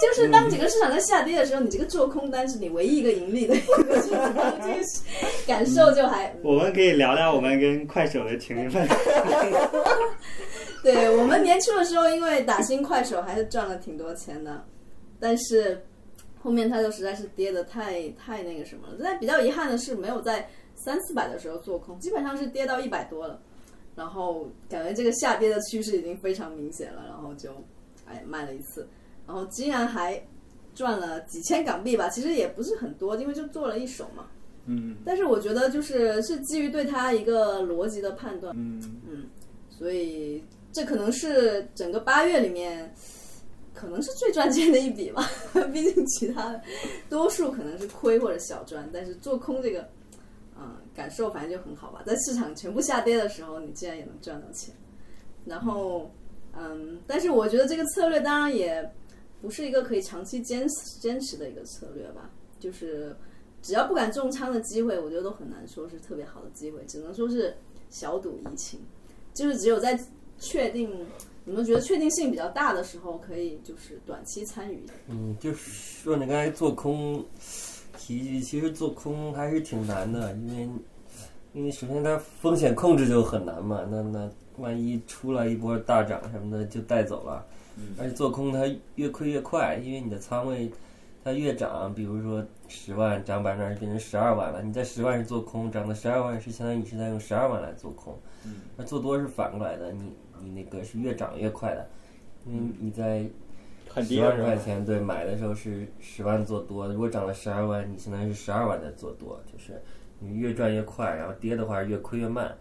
[0.00, 4.02] 就是当整个市场在下跌的时候，你这个做空单是你唯一一个盈利的一个
[5.46, 6.34] 感受就还。
[6.42, 8.86] 我们可以聊聊我们跟快手的情分。
[10.82, 14.64] 对我们年初的时候，因为打新快手还是赚了挺多钱的，
[15.20, 15.84] 但是
[16.40, 18.94] 后面它就实在是跌的太太那个什么了。
[19.02, 23.40] 但比较遗憾的是，没有在三四百的时候做空，基本上是跌到一百多了，
[23.98, 27.50] 然后感觉这个下跌的趋势已经非常明显了，然后就
[28.06, 28.88] 哎卖了一次，
[29.26, 30.22] 然后竟然还
[30.74, 34.28] 赚了几千港币吧，其实也不是很多，因为就做了一手嘛。
[34.70, 38.54] 嗯但是我觉得就是是基于对它一个逻辑的判断。
[38.56, 39.26] 嗯，嗯，
[39.70, 42.94] 所以这可能是整个八月里面，
[43.72, 45.26] 可能是最赚钱的一笔吧。
[45.72, 46.60] 毕竟其他
[47.08, 49.97] 多数可能是亏或者小赚，但是做空这个，嗯，
[50.98, 52.02] 感受反正就很好吧。
[52.04, 54.74] 在市场全部下跌的时候，你竟然也能赚到钱。
[55.46, 56.10] 然后，
[56.52, 58.92] 嗯，但是我觉得这个策略当然也
[59.40, 62.28] 不是一个可以长期坚持坚持的一个策略吧。
[62.58, 63.16] 就是
[63.62, 67.56] 只要不敢重仓的机会，我觉得都很难说是特别好的机会，只能说是
[67.88, 68.80] 小赌怡情。
[69.32, 69.98] 就是只有在
[70.40, 71.06] 确定
[71.44, 74.84] 你们觉得确定性比较大的时候，可以就是短期参与。
[75.06, 75.70] 嗯，就是
[76.02, 77.24] 说你刚才做空，
[78.16, 80.68] 其其实做空还是挺难的，因为
[81.52, 87.44] 因为首先它风险控制就很难嘛，那那万一出来一波大涨什么的就带走了，
[87.98, 88.60] 而且做空它
[88.94, 90.70] 越亏越快，因为你的仓位
[91.22, 98.18] 它越涨，比如说十万涨百分之二变成十二万了，你在十万是做空，涨到十二万是相当于你是在用十二万来做空，
[98.74, 101.86] 那做多是反过来的，你你那个是越涨越快的，
[102.46, 103.26] 因为你在
[103.98, 109.80] 很低十万块钱，对，买的时候是十万做多，如果涨了十二万，你相当于是十二万在做多，就是
[110.18, 112.56] 你越赚越快，然后跌的话越亏越慢。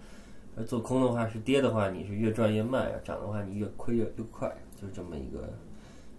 [0.56, 5.54] 而做空的话是跌的话，你是越赚越慢；涨的话你越亏越越快，就是这么一个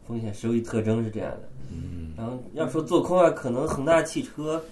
[0.07, 1.49] 风险收益特征是这样的。
[1.73, 4.63] 嗯，然后要说做空啊，可能恒大汽车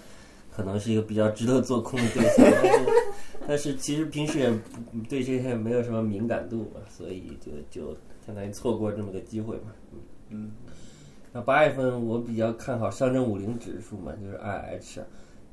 [0.55, 2.85] 可能是一个比较值得做空的对象，但是
[3.47, 7.93] 但是其实平时也不对这些没有什么敏感度嘛，所以就就
[8.25, 9.73] 相当于错过这么个机会嘛。
[9.91, 10.51] 嗯，嗯
[11.33, 15.01] 那八月份我比较看好上证五零指数嘛，就是 IH，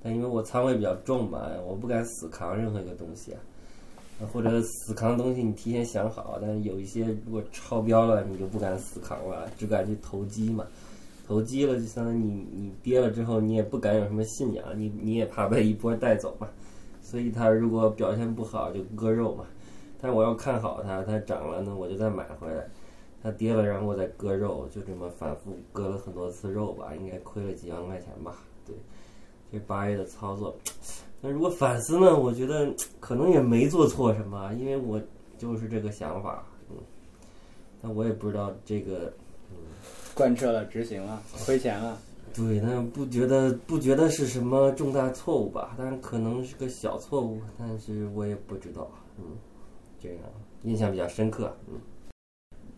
[0.03, 3.39] 但因为我仓位比较重嘛，我不敢死扛任何一个东西啊，
[4.33, 10.65] 或者死扛东西你提前想好，但有一些如果超标了，你就不敢死扛了，只敢去投机嘛。
[11.27, 16.49] 投机了就相当于你你跌了之后，你也不敢有什么信仰，你你也怕被一波带走嘛。
[17.03, 19.45] 所以它如果表现不好就割肉嘛。
[20.01, 22.65] 但我要看好它，它涨了呢，我就再买回来。
[23.25, 28.37] 它跌了，然后我再割肉，就这么反复割了很多次肉吧，应该亏了几万块钱吧。
[28.67, 28.77] 对，
[29.51, 30.55] 这八月的操作。
[31.23, 32.15] 那如果反思呢？
[32.15, 32.71] 我觉得
[33.01, 35.01] 可能也没做错什么，因为我
[35.39, 36.77] 就是这个想法，嗯。
[37.81, 39.11] 但我也不知道这个，
[40.15, 41.99] 贯彻了执行了，亏钱了，
[42.35, 45.75] 对，但不觉得不觉得是什么重大错误吧？
[45.79, 49.25] 但是可能是个小错误，但是我也不知道，嗯，
[49.99, 50.19] 这样
[50.65, 51.81] 印象比较深刻，嗯。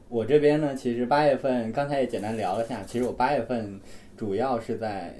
[0.08, 3.80] 我这边呢，其实八月份刚才也简单聊了下，其实我八月份
[4.16, 5.14] 主要是在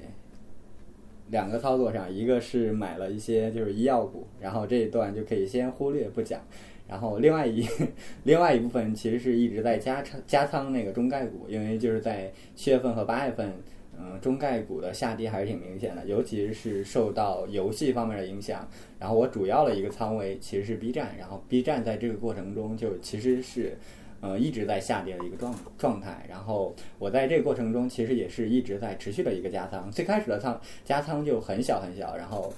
[1.31, 6.41] 两个操作上，一个是买了一些就是医药股，然后这一段就可以先忽略不讲，
[6.89, 7.67] 然后另外一
[8.25, 13.53] 另外一部分其实是一直在加仓加仓那个中概股，因为就是在七月份和八月份。
[13.99, 18.69] 嗯，中概股的下跌还是挺明显的，尤其是受到游戏方面的影响。
[18.99, 23.75] 然后我主要的一个仓位其实是 B 站，然后 B 站在这个过程中就其实是
[24.21, 26.27] 呃一直在下跌的一个状状态。
[26.29, 32.53] 然后我在这个过程中其实也是一直在持续的一个加仓，最开始的仓加仓就很小很小，然后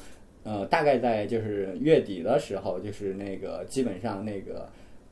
[0.44, 4.68] 呃大概在就是月底的时候，就是那个基本上那个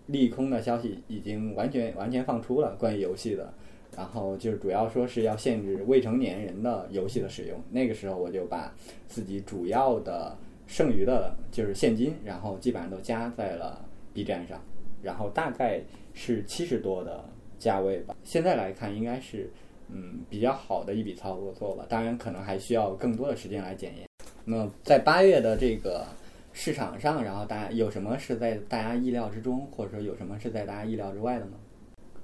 [0.06, 3.52] 利空的消息已经完全完全放出了关于游戏的。
[3.96, 7.58] 然后就是主要说是要限制未成年人的游戏的使用。
[7.70, 8.74] 那个时候我就把
[9.06, 10.36] 自己主要的
[10.66, 13.82] 剩余的就是现金，然后基本上都加在了
[14.12, 14.60] B 站上，
[15.02, 15.80] 然后大概
[16.16, 17.22] 是七十多的
[17.58, 18.16] 价位吧。
[18.24, 19.48] 现在来看，应该是
[19.88, 21.84] 嗯比较好的一笔操作做吧。
[21.88, 24.08] 当然，可能还需要更多的时间来检验。
[24.44, 26.06] 那在八月的这个
[26.52, 31.52] 市场上，然后大家有什么是在大家意料之中，或者说有什么是在大家意料之外的呢？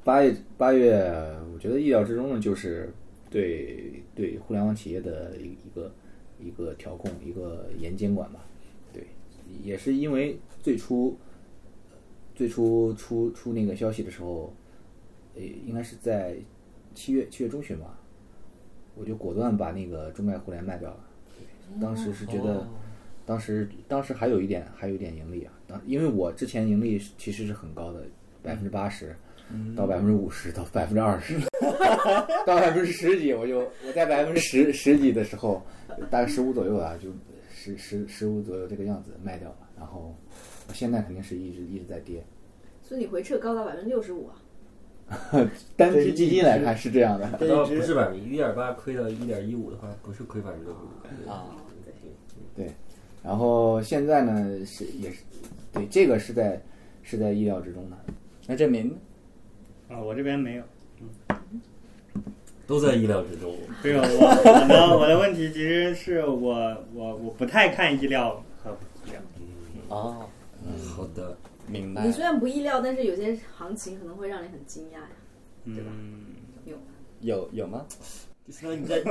[0.02, 1.12] 八月八月，
[1.52, 2.92] 我觉得意料之中呢就是
[3.30, 5.92] 对对互联网企业的一一个
[6.40, 8.40] 一个调控，一个严监管吧。
[8.92, 9.04] 对，
[9.62, 11.16] 也是因为最初
[12.42, 14.52] 最初出出那个消息的时候，
[15.36, 16.34] 呃，应该是在
[16.92, 17.96] 七月七月中旬吧，
[18.96, 21.04] 我就果断把那个中概互联卖掉了。
[21.38, 22.66] 对，当时是觉得。
[23.24, 28.02] 当时当时还有一点还有一点盈利啊，当因为我之前盈利其实是很高的，
[28.42, 29.14] 百分之八十
[29.76, 31.38] 到百分之五十到百分之二十，
[32.44, 35.64] 到百分之十几我就我在百分之十十几的时候，
[36.10, 37.10] 大概十五左右啊，就
[37.54, 40.12] 十十十五左右这个样子卖掉了，然后
[40.72, 42.24] 现在肯定是一直一直在跌，
[42.92, 44.36] 所以你回撤高达百分之六十五啊？
[45.78, 51.46] 单只基金来看是这样的，不是百分之一点八亏到一点一五的话，不是亏百分之六十五啊？
[52.54, 52.70] 对。
[53.24, 55.22] 然后现在呢是也是，
[55.72, 56.60] 对这个是在
[57.02, 57.96] 是在意料之中的。
[58.46, 58.94] 那证明
[59.88, 60.64] 啊，我这边没有，
[62.66, 63.54] 都在意料之中。
[63.82, 69.20] 没有我我的我的问题其实是我我我不太看意料和不意料。
[69.88, 70.28] 哦，
[70.94, 71.34] 好的，
[71.72, 72.04] 明白。
[72.04, 75.08] 你虽然不意料，但是有些行情可能会让你很惊讶呀，
[75.64, 75.90] 对吧？
[76.64, 76.76] 有
[77.20, 77.86] 有有吗？
[78.46, 78.98] 就是你在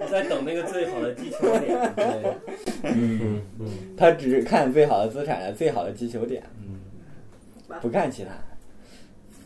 [0.00, 2.36] 你在等那个最好的击球点，对，
[2.82, 6.80] 嗯嗯，他只是看最好的资产的最好的击球点，嗯，
[7.80, 8.30] 不看其他。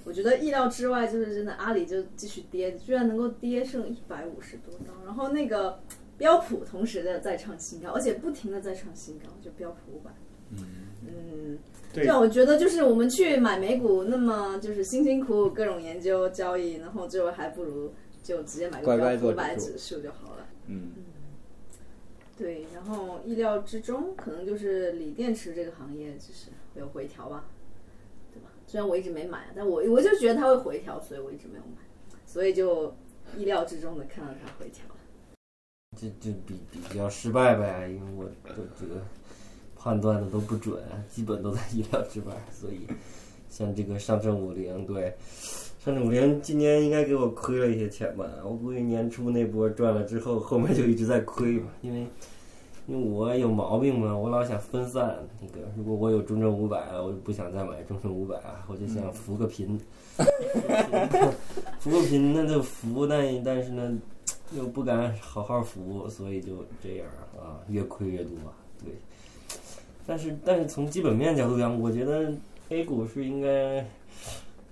[0.04, 5.80] 我觉得意料之外，就是真的阿里就继续跌，居然能够跌剩一百五十多刀，然后那个
[6.18, 10.10] 标普同时的在创新高，而且不停的在创新高，就标普五百，
[10.50, 10.58] 嗯
[11.06, 11.58] 嗯，
[11.94, 17.92] 让我觉得就是我们去买美股，那么就是辛辛苦苦各种研究交易，然后最后还不如。
[18.22, 20.46] 就直接买个标普五百指数就好了。
[20.68, 20.92] 嗯，
[22.38, 27.46] 对，然后意料之中，可能就是锂电池这个行业就是会有回调吧，
[28.32, 28.48] 对吧？
[28.68, 31.82] 虽然我一直没买，但我我就觉得它会回调，所以我一直没有买，
[32.24, 32.94] 所以就
[33.36, 34.94] 意料之中的看到它回调了。
[35.98, 39.02] 这这比比较失败呗，因为我我这个
[39.82, 40.78] 判断的都不准，
[41.10, 42.86] 基本都在意料之外，所以
[43.48, 45.12] 像这个上证五零，对。
[45.84, 48.24] 上证五零今年应该给我亏了一些钱吧？
[48.44, 51.66] 我估计年初那波赚了之后，后面就一直在亏嘛。
[51.80, 52.06] 因为，
[52.86, 55.18] 因为我有毛病嘛，我老想分散。
[55.40, 59.76] 那个，如果我有中证五百，我就不想再买中证五百啊，我就想扶个贫。
[61.80, 63.98] 扶个贫， 那就扶，但但是呢，
[64.56, 67.06] 又不敢好好扶，所以就这样
[67.36, 68.36] 啊，越亏越多。
[68.84, 68.92] 对，
[70.06, 72.32] 但是但是从基本面角度讲，我觉得
[72.68, 73.86] A 股是应该。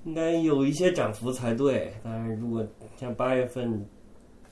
[0.07, 2.67] 应该有一些涨幅才对，但是如果
[2.97, 3.85] 像八月份，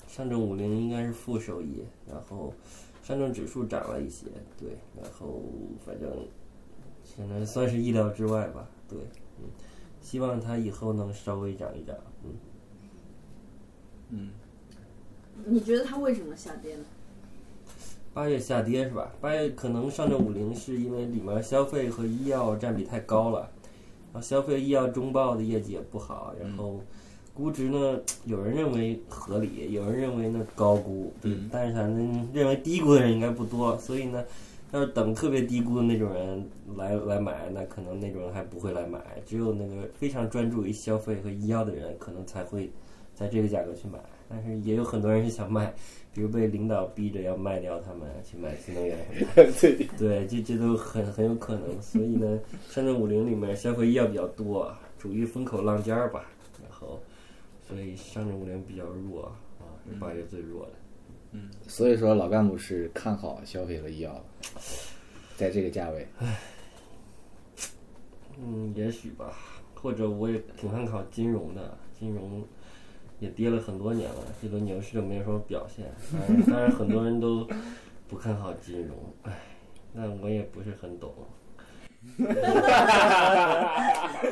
[0.07, 2.53] 上证五零应该是负收益，然后
[3.03, 4.27] 上证指数涨了一些，
[4.59, 5.43] 对，然后
[5.87, 6.11] 反正
[7.03, 8.99] 现在算是意料之外吧，对，
[9.39, 9.45] 嗯，
[10.03, 12.31] 希望它以后能稍微涨一涨，嗯，
[14.11, 14.31] 嗯，
[15.47, 16.85] 你觉得它为什么下跌呢？
[18.19, 19.13] 八月下跌是吧？
[19.21, 23.49] 八月可能上证五零是因为里面消费和医药占比太高了。
[24.21, 26.81] 消费医药中报的业绩也不好，然后
[27.33, 34.25] 估值呢，有人认为合理，有人认为呢高估，嗯，但是反正认为低估的人应该不多，所以呢，
[34.73, 36.45] 要是等特别低估的那种人
[36.77, 42.69] 来来买，那可能那种人还不会来买，只有那个非常专注于消费和医药的人，可能才会
[43.15, 45.75] 在这个价格去买，但是也有很多人是想卖。
[46.15, 48.99] 比如被领导逼着要卖掉他们去买新能源，
[49.37, 51.81] 对对，这这都很很有可能。
[51.81, 56.29] 所以呢，上证五零里面消费医药比较多，处于风口浪尖儿吧。
[56.61, 57.01] 然后，
[57.69, 59.27] 所以上证五零比较弱
[59.61, 60.73] 啊，是八月最弱的。
[61.33, 64.21] 嗯，所以说老干部是看好消费和医药，
[65.37, 66.05] 在这个价位。
[66.19, 66.41] 唉，
[68.41, 69.33] 嗯，也许吧，
[69.75, 72.43] 或者我也挺看好金融的，金融。
[73.21, 75.87] 也跌了很多年了，这轮牛市就没有什么表现。
[76.47, 77.47] 当然，很多人都
[78.09, 79.33] 不看好金融，唉，
[79.93, 81.13] 那我也不是很懂。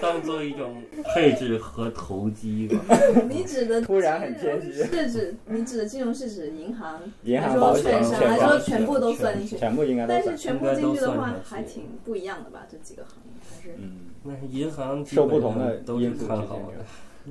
[0.01, 0.81] 当做一种
[1.15, 2.79] 配置和投机吧。
[3.29, 9.57] 你指的突然很谦虚，是指你指的金融是指银行、银行、保险、券商，还是说全部都算进去？
[9.57, 10.07] 全部应该。
[10.07, 12.65] 但是全部进去的话，还挺不一样的吧？
[12.71, 13.75] 这几个行业还是。
[13.79, 16.85] 嗯，那银行受不同的都是看好的。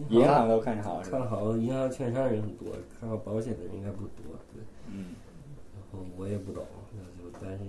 [0.09, 2.67] 银行都看好，看好银行、券商人很多，
[2.99, 4.35] 看好保险的人应该不多。
[4.53, 5.15] 对，嗯。
[5.73, 7.63] 然后我也不懂，那就但是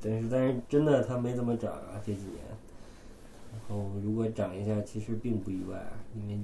[0.00, 2.38] 但是但是真的它没怎么涨啊这几年。
[3.50, 6.38] 然后如果涨一下，其实并不意外，因为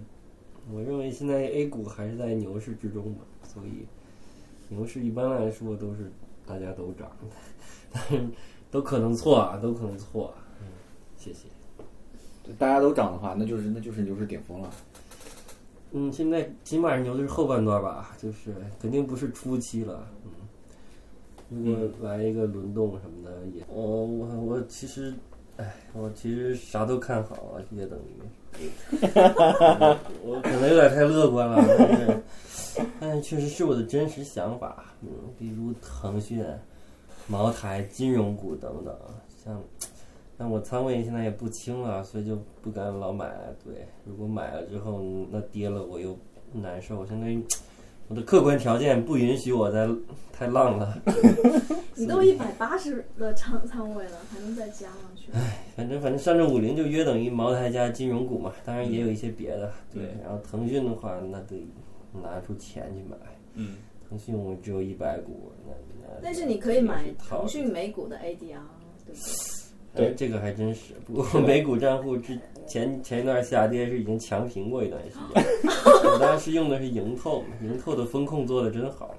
[0.71, 3.87] 我认为现在 A 股还是在牛市之中嘛，所以
[4.69, 6.11] 牛市一般来说都是
[6.47, 7.11] 大家都涨，
[7.93, 8.27] 但是
[8.71, 10.35] 都可能错啊，都可能错。
[10.61, 10.67] 嗯，
[11.17, 11.49] 谢谢。
[12.59, 14.71] 大家都涨的话，那就是那就是牛市顶峰了。
[15.93, 20.07] 嗯，现在起码牛的是后半段吧，就是肯定不是初期了。
[21.51, 25.15] 嗯，如果来一个轮动什么的，也我我我其实，
[25.57, 28.13] 哎，我其实啥都看好啊，也等于。
[30.23, 32.23] 我可能有点太乐观了，但是
[33.01, 34.85] 但是确实是我的真实想法。
[35.03, 35.09] 嗯，
[35.39, 36.45] 比如腾讯、
[37.27, 38.95] 茅台、金融股等等，
[39.45, 39.63] 像。
[40.39, 43.35] 但我仓位现在也不轻了，所以就不敢老买。
[43.65, 46.17] 对，如果买了之后那跌了，我又
[46.53, 47.05] 难受。
[47.05, 47.43] 相当于
[48.07, 49.89] 我的客观条件不允许我再
[50.33, 50.97] 太浪了。
[51.97, 55.33] 你都一百八十的仓仓位了，还能再加上去？
[55.33, 59.73] 唉，反正反正上证五零就约等于茅台加金融股嘛，当然也有一些别的。
[59.93, 61.67] 对，然后腾讯的话，那得
[62.23, 63.17] 拿出钱去买。
[63.55, 63.79] 嗯，
[64.09, 68.61] 腾讯我只有一百股，那那但是你可以买腾讯美股的 ADR，
[69.05, 69.58] 对不对？
[69.95, 70.95] 对，这个还真是。
[71.05, 75.45] 不过美股账户之前前一段下跌是已经强平过一段时间，
[76.13, 79.15] 我当时用的是盈透，盈透的风控做的真好。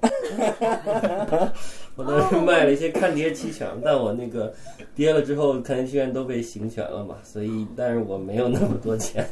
[1.96, 4.54] 我当时卖了一些看跌期权，但我那个
[4.94, 9.28] 跌了之后，看跌期权都被行权了嘛，所以但是我没有那么多钱，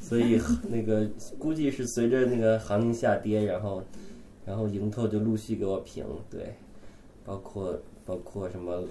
[0.00, 1.06] 所以那个
[1.38, 3.82] 估计是随着那个行情下跌，然后
[4.44, 6.56] 然后盈透就陆续给我平，对，
[7.24, 8.82] 包括包括什么。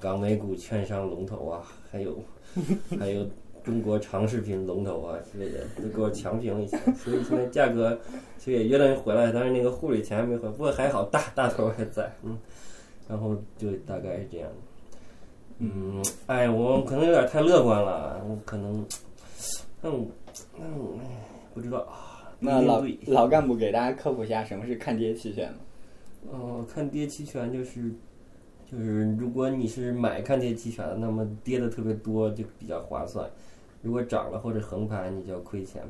[0.00, 2.18] 港美股券商龙头啊，还有
[2.98, 3.26] 还有
[3.62, 7.96] 中国长视频龙头啊之类的，都给我强平了一下，所以现在价格
[8.38, 12.38] 其实也越来越回来，但是那个护理钱还没回，不过还好大大头还在，嗯，
[13.06, 14.48] 然后就大概是这样。
[15.58, 18.86] 嗯，哎，我可能有点太乐观了，我可能，
[19.82, 20.08] 嗯
[20.58, 20.98] 嗯，
[21.52, 25.58] 不知道啊，那老老干部给大家科普一下什么是看跌期权吗？
[26.32, 27.92] 哦，看跌期权就是，
[28.70, 33.26] 就是如果你是买看跌期权，那么跌的特别多就比较划算；
[33.82, 35.82] 如果涨了或者横盘，你就要亏钱。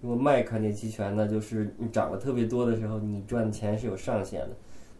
[0.00, 4.54] 如果卖看跌期权，那就是你涨了特别多的时候，你赚的钱是有上限的；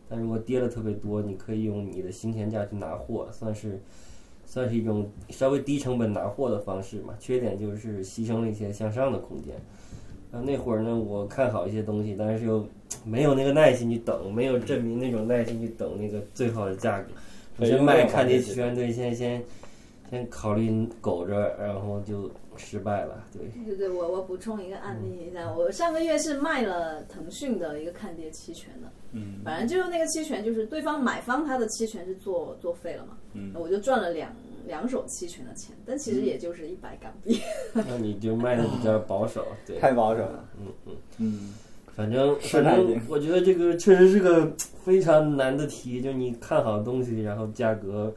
[0.08, 3.80] 但如果跌了特别多，你可以用你的行权价去拿货，算是
[4.44, 7.14] 算是一种稍微低成本拿货的方式嘛。
[7.20, 9.54] 缺点就是牺牲了一些向上的空间。
[10.32, 12.66] 那那会儿呢，我看好一些东西，但是又
[13.04, 17.08] 没有那个耐心去等，没有证明那种耐心去等那个最好的价格。
[17.58, 19.42] 我先卖看跌期权，对，先先
[20.10, 23.42] 先考虑苟着，然后就失败了，对。
[23.64, 34.34] 对对，我我补充一个案例一下，我上个月是卖了腾讯的一个看跌期权的，嗯反正就是那个期权，就是对方买方他的期权是作作废了嘛，嗯我就赚了两
[34.66, 37.38] 两手期权的钱，但其实也就是一百港币。
[37.74, 39.78] 那你就卖的比较保守，对。
[39.78, 40.48] 太保守了。
[40.58, 41.54] 嗯嗯，嗯，
[41.94, 44.50] 反正是反正我觉得这个确实是个
[44.82, 48.12] 非常难的题，就你看好东西，然后价格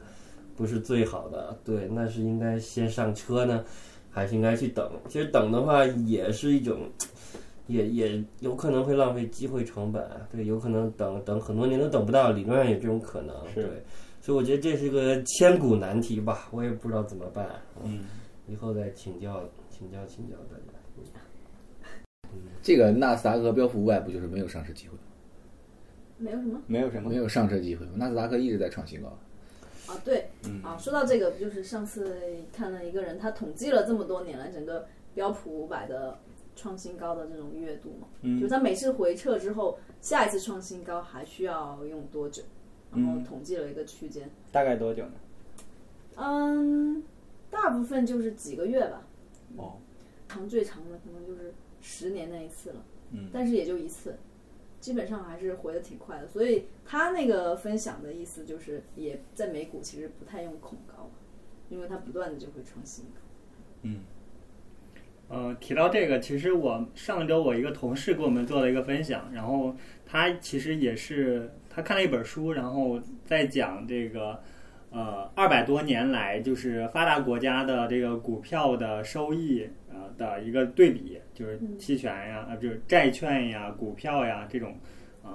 [0.56, 3.62] 不是最好的，对，那是应该先上车呢，
[4.10, 4.90] 还是应该去等？
[5.08, 6.88] 其实等的话也是一种，
[7.68, 10.02] 也也有可能会浪费机会成本，
[10.32, 13.64] 对，有可能等等很多年都等不到，理论上有这种可能，对，
[14.22, 17.46] 所以我觉得这是个千古难题吧，我也不知道怎么办，
[17.84, 18.00] 嗯，
[18.48, 20.75] 以后再请教请教请教大家。
[22.62, 25.00] 这个纳斯达克标普五百不就是没有上市机会吗？
[26.18, 27.86] 没有什么没有什么没有上车机会？
[27.94, 29.08] 纳斯达克一直在创新高。
[29.86, 32.16] 啊，对，嗯啊，说到这个，不就是上次
[32.52, 36.18] 看了一个人，他统计了这么多年来整个标普五百的
[36.56, 42.42] 创新高的这种月度嘛，嗯就他每次回撤之后，下一次创新高还需要用多久？
[42.92, 45.12] 然后嗯统计了一个区间，大概多久呢？
[46.16, 47.02] 嗯，
[47.50, 49.06] 大部分就是几个月吧，
[49.56, 49.74] 哦，
[50.28, 51.52] 长最长的可能就是
[51.88, 54.16] 十年那一次了，嗯但是也就一次，
[54.80, 56.26] 基本上还是回的挺快的。
[56.26, 61.08] 所以他那个分享的意思就是，也在美股其实不太用恐高，
[61.70, 63.20] 因为它不断的就会创新高。
[63.82, 64.00] 嗯
[65.28, 74.40] 呃，提到这个，其实我上周我一个同事给我们做了一个分享，然后他其实也是他看了一本书，然后在讲这个
[74.90, 79.68] 呃二百多年来就是发达国家的这个股票的收益
[80.06, 84.76] 呃的一个对比，就是期权呀，呃就是债券呀、股票呀这种
[85.22, 85.30] 呃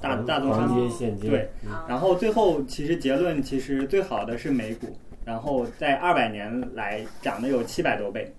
[0.00, 1.48] 大大宗商品现金，对。
[1.88, 8.32] 然后最后其实结论其实最好的是美股，然后在二百年来涨的有七百多倍，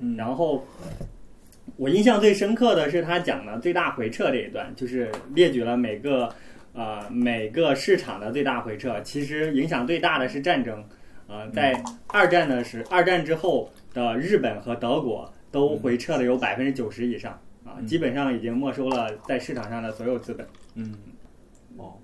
[0.00, 0.16] 嗯。
[0.16, 0.64] 然后
[1.76, 6.32] 我印象最深刻的是他讲的最大回撤这一段，就是列举了每个
[6.72, 10.84] 呃每个市场的最大回撤，其实影响最大的是战争，
[11.26, 11.74] 呃，在
[12.08, 17.32] 二战的时二战之后的日本和德国都回撤了有百分之九十以上
[17.64, 20.46] 啊，嗯基本上已经没收了在市场上的所有资本。
[20.74, 20.94] 嗯，
[21.78, 21.94] 哦，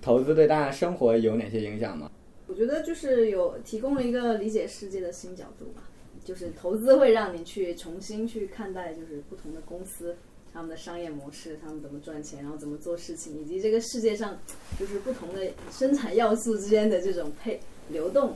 [0.00, 2.10] 投资对大家生活有哪些影响吗？
[2.46, 5.82] 我觉得就是有提供了一个理解世界的新角度吧，
[6.24, 10.16] 就是投资会让你去重新去看待，就是不同的公司
[10.50, 14.38] 他们的商业模式，他们怎么赚钱，然后怎么做事情，以及这个世界上
[14.78, 17.60] 就是不同的生产要素之间的这种配
[17.90, 18.34] 流动，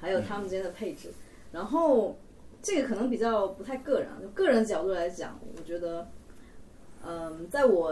[0.00, 1.10] 还有他们之间的配置。
[1.50, 2.16] 然后
[2.68, 6.06] 这个可能比较不太个人啊，就个人角度来讲，我觉得，
[7.02, 7.90] 嗯，在我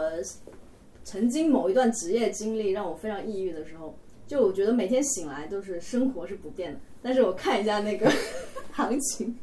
[1.03, 3.97] 曾经某一段职业经历让我非常抑郁的时候，
[4.27, 8.07] 就我觉得每天醒来都是生活是不变的，但是我看一下那个
[8.71, 9.35] 行情，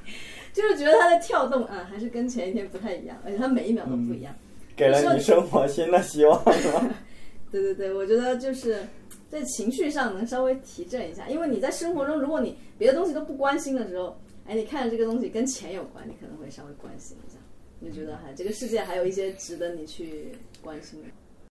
[0.53, 4.33] 就是觉得它的跳动啊，还是跟前一天不太一样，而且它每一秒都不一样。
[4.77, 6.89] 给了你生活新的希望是吧？
[7.51, 8.87] 对对对，我觉得就是
[9.29, 14.17] 在情绪上能稍微提振一下，因为你在生活中，如果你别的东西都不关心的时候，
[14.47, 17.39] 哎，你看着这个东西跟钱有关，你可能会稍微关心一下，
[17.81, 21.09] 你就觉得还这个世界还有一些值得你去关心的。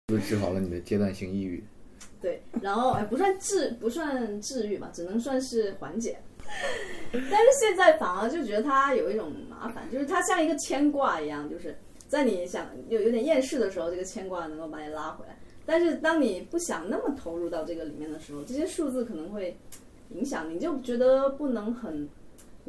[0.08, 1.62] 就治好了你的阶段性抑郁。
[2.22, 6.16] 对，然后哎，不算治，不算治愈吧，只能算是缓解。
[7.12, 11.76] 但是现在反而就觉得它有一种麻烦，就是它像一个牵挂一样，就是
[12.06, 15.36] 在你想有有点厌世的时候，这个牵挂能够把你拉回来。
[15.64, 19.56] 但是当你不想那么投入到这个里面的时候，这些数字可能会
[20.10, 22.08] 影响你，就觉得不能很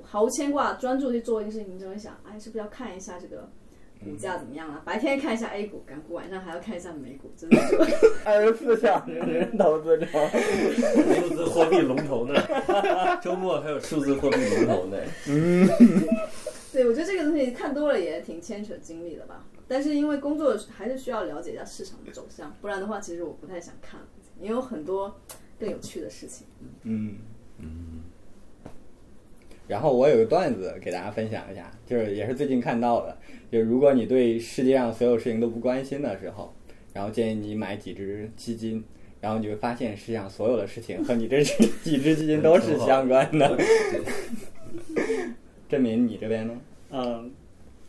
[0.03, 3.49] 毫无牵挂，专注去做一个事情，你就会想，哎，是不是要看一下这个
[4.03, 4.81] 股价怎么样啊？
[4.85, 7.75] 白天看一下 A 股、港股，晚上还要看一下美股，真的是。
[8.23, 12.33] 二十四小时投资者，数字货币龙头呢，
[13.21, 14.97] 周末还有数字货币龙头呢。
[15.27, 15.67] 嗯
[16.71, 19.43] 对，我觉得这个东西看多了也挺牵扯精力的吧。
[19.67, 23.99] 但是因为工作还是需要了解一下市场的走向，不然的话，其实我不太想看，
[24.39, 25.19] 也有很多
[25.59, 26.45] 更有趣的事情。
[26.83, 27.15] 嗯
[27.57, 28.03] 嗯。
[29.67, 33.17] 然后我有个段子给大家分享一下，就是也是最近看到的，
[33.51, 36.53] 就是如果你对世界上所有事情都不关心的时候，
[36.93, 38.83] 然后建议你买几只基金，
[39.19, 41.53] 然后你会发现世界上所有的事情和你这只
[41.83, 43.57] 几只基金都是相关的。
[45.67, 46.53] 郑明，你这边呢？
[46.91, 47.31] 嗯，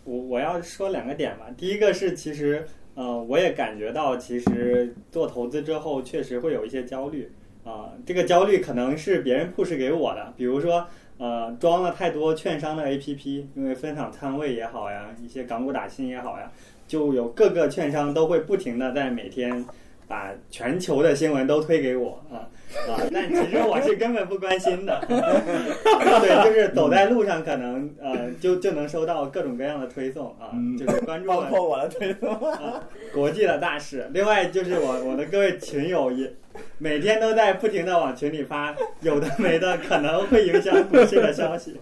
[0.05, 1.47] 我我要说两个点吧。
[1.57, 7.31] 第一个是，其实呃，我也感觉到，其实做投资之后确实会有一些焦虑
[7.65, 10.87] 啊、这个焦虑可能是别人 push 给我的，比如说
[11.19, 16.51] 呃，装了太多券商的 APP，因为分享仓位也好呀，一些港股打新也好呀，
[16.87, 19.65] 就有各个券商都会不停的在每天
[20.07, 22.49] 把全球的新闻都推给我啊。
[22.89, 32.35] 啊，但其实我是根本不关心的， 对，就是走在路上，可能呃，就就能收到各种各样的推送啊，就是关注了包括我的推送。
[32.53, 34.09] 啊国际的大事。
[34.13, 36.31] 另外就是我我的各位群友也
[36.77, 41.79] 每天都在不停的往群里发有的没的可能会影响股市的消息，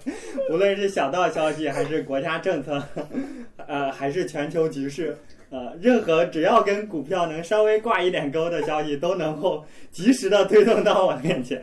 [0.51, 2.81] 无论是小道消息还是国家政策，
[3.67, 5.17] 呃，还是全球局势。
[5.51, 11.63] 呃，任何只要跟股票能稍微挂一点钩的消息，都能够 及时的推送到我面前。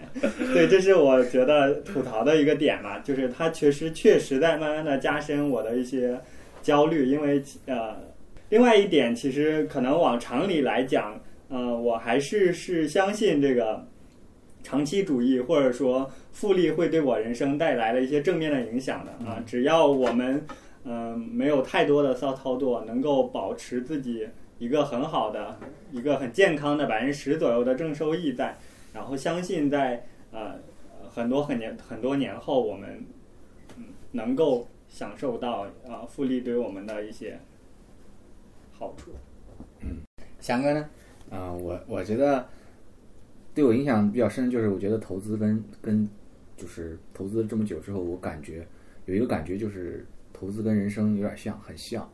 [0.54, 6.18] 对，这是我觉得吐槽的一个点嘛，就是它确实确实在慢慢的加深我的一些
[6.62, 7.98] 焦虑，因为呃，
[8.50, 11.20] 另外一点，其实可能往常理来讲，
[11.50, 13.86] 呃，我还是是相信这个
[14.64, 19.44] 长期主义或者说复利会对我人生带来了一些正面的影响的啊。
[19.46, 20.42] 只要我们
[20.86, 24.28] 嗯、没有太多的骚操作，能够保持自己
[24.60, 25.58] 一个很好的、
[25.92, 28.58] 一个很健康的百分之十左右的正收益在，
[28.94, 30.56] 然后相信在呃
[31.10, 33.06] 很多很年很多年后，我们
[33.78, 37.40] 嗯能够享受到啊、复利对我们的一些
[38.72, 39.12] 好处。
[40.40, 40.90] 翔哥呢？
[41.30, 42.46] 啊、我我觉得
[43.56, 46.08] 对我影响比较深，就是我觉得投资跟跟
[46.56, 48.68] 就是投资这么久之后，我感觉
[49.06, 52.10] 有一个感觉就是投资跟人生有点像，很像。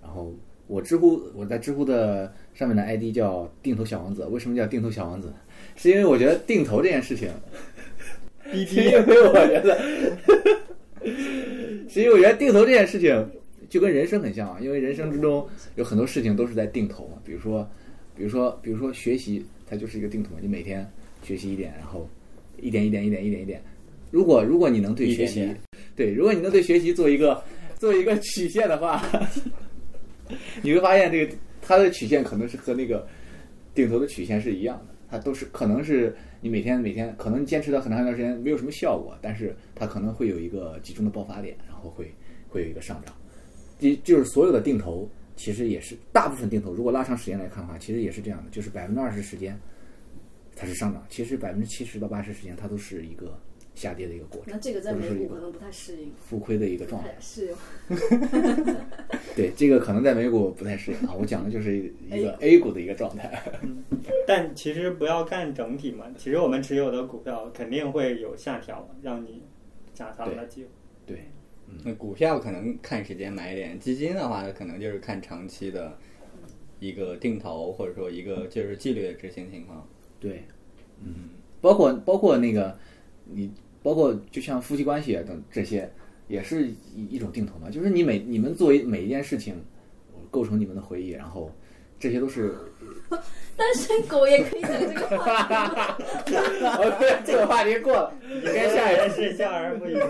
[0.00, 0.32] 然后
[0.66, 5.32] 我知乎我在知乎的上面的 ID 叫定投小王子，为什么叫定投小王子？
[5.76, 7.28] 是因为我觉得定投这件事情，
[8.52, 9.78] 逼是因为我觉得，
[11.88, 13.30] 是因为我觉得定投这件事情
[13.68, 17.68] 就跟人生很像啊，因为人生之中有很多事情都是在定投嘛，比如说，
[18.14, 20.88] 比如说，比如说学习，它就是一个定投嘛，你每天
[21.22, 22.08] 学习一点，然后
[22.60, 23.60] 一点一点一点一点一点，
[24.10, 25.48] 如果如果你能对学习，
[25.96, 27.42] 对，如果你能对学习做一个
[27.84, 29.04] 做一个曲线的话，
[30.62, 33.06] 你会发现这个它的曲线可能是和那个
[33.74, 42.10] 定投的曲线是一样的，它都是可能是你每天每天可能坚持到很长一段时间没有什么效果，但是它可能会有一个集中的爆发点，然后会
[42.48, 43.14] 会有一个上涨。
[43.78, 45.06] 就就是所有的定投
[45.36, 49.60] 其实也是大部分定投，如果拉长时间来看的话，其实也是这样的，就是百分之二十时间
[50.56, 53.38] 它是上涨，其实百分之七十到八十时间它都是一个
[53.74, 57.14] 下跌的一个过程，那这个在美股可能不太适应，浮亏的一个状态。
[57.20, 57.56] 适应。
[59.34, 61.14] 对，这个可能在美股不太适应啊。
[61.18, 63.42] 我讲的就是一哎个 A 股的一个状态。
[64.26, 69.42] 但其实不要看整体嘛，其实我们持有的股票肯定会有下调，让你
[69.92, 70.68] 加仓的机会。
[71.04, 71.18] 对，
[71.84, 75.98] 那股票可能看时间买点，基金的话可能就是看长期的
[76.78, 79.86] 一个定投，或者说一个就是纪律的执行情况。
[80.20, 80.44] 对，
[81.02, 82.78] 嗯，包括包括那个
[83.24, 83.52] 你，
[83.84, 85.88] 包括就像夫妻关系啊等这些，
[86.26, 87.68] 也是一一种定投嘛。
[87.70, 89.54] 就是你每你们作为每一件事情，
[90.30, 91.52] 构成你们的回忆，然后
[92.00, 92.56] 这些都是。
[93.56, 95.96] 单身狗也可以讲这个话题吗。
[96.76, 99.94] 哦，对，这个话题过了，你该下一人是笑而不语。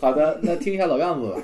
[0.00, 1.42] 好的，那听一下老干部吧。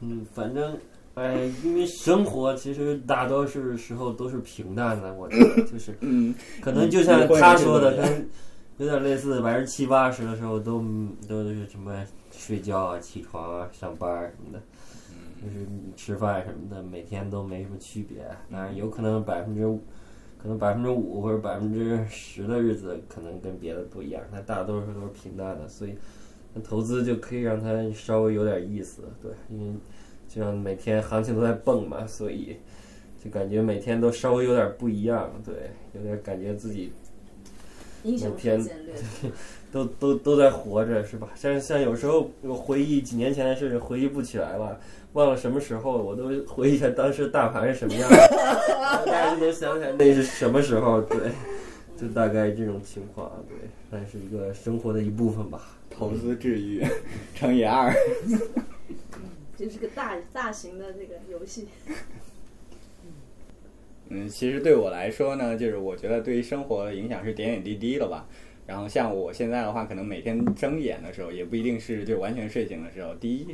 [0.00, 0.78] 嗯，反正，
[1.16, 8.28] 哎，因为生活其实大多数时候都是平淡的，我觉得 就是，嗯，可能就像他说的，跟
[8.76, 10.84] 有点类似，百分之七八十的时候都
[11.26, 14.62] 都是什么睡觉啊、起床啊、上班啊什么的，
[15.42, 18.18] 就是吃饭什么的，每天都没什么区别。
[18.50, 19.62] 当然，有可能百分之
[20.36, 25.94] 可能百分之五或者百分之十的日子可能跟别的不一样，但大多数都是平淡的，所以
[26.52, 29.74] 那投资就可以让它稍微有点意思，对，因为
[30.28, 32.56] 就像每天行情都在蹦嘛，所以
[33.22, 35.54] 就感觉每天都稍微有点不一样，对，
[35.94, 36.92] 有点感觉自己
[38.02, 39.30] 英雄偏所见略 同。
[39.72, 41.28] 都都都在活着，是吧？
[41.34, 44.78] 像像有时候我回忆几年前的事，回忆不起来了，
[45.12, 48.16] 忘了什么时候，我都回忆一下当时大盘是什么样的，
[49.04, 51.18] 大家就能想起来那是什么时候，对，
[52.00, 53.56] 就大概这种情况，对，
[53.90, 55.60] 算是一个生活的一部分吧。
[55.90, 56.82] 投资治愈
[57.34, 57.92] 乘以二。
[59.56, 61.68] 就是个大大型的这个游戏，
[64.08, 68.28] 嗯，其实对我来说呢，就是我觉得对于生活影响是点点滴滴的吧。
[68.66, 73.46] 然后像我现在的话，可能每天睁眼的时候，也不一定是就完全睡醒的时候，第一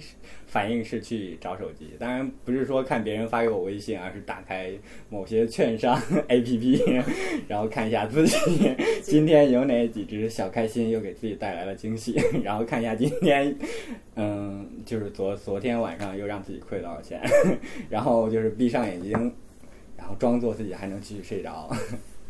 [0.47, 1.91] 反应是去找手机。
[1.99, 4.73] 当然不是说看别人发给我微信，而是打开
[5.11, 7.05] 某些券商 APP，
[7.47, 13.55] 然后看一下自己 今天有哪几只小开心又给自己带来了惊喜，然后看一下今天，
[14.17, 17.21] 嗯，就是昨昨天晚上又让自己亏多少钱，
[17.91, 19.33] 然后就是闭上眼睛。
[19.95, 21.71] 然后装作自己还能继续睡着，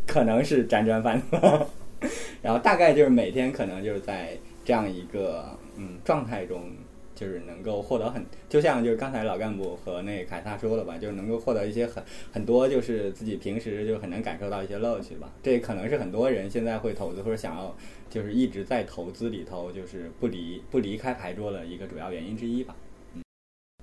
[0.07, 1.67] 可能是辗转反侧，
[2.43, 6.71] 然后大概就是每天可能就是在这样一个嗯状态中，
[7.15, 15.33] 就是能够获得很，就像就是刚才老干部和那凯撒说了吧，就是能够获得一些很很多就是自己平时就很难感受到一些乐趣吧。
[15.43, 17.77] 这可能是很多人现在会投资或者想要
[18.11, 22.75] 就是一直在投资里头就是不离不离开牌桌的一个主要原因之一吧。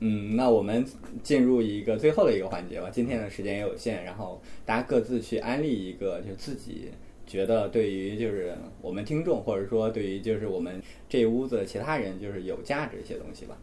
[0.02, 0.86] 嗯，那我们
[1.22, 2.90] 进入一个最后的一个环节吧。
[2.90, 6.90] 今天的时间也有限，然后大家各自去安利一个，就自己
[7.30, 13.56] 觉得对于就是我们听众，或者说对于就是我们这屋子其他人就是有价值一些东西吧。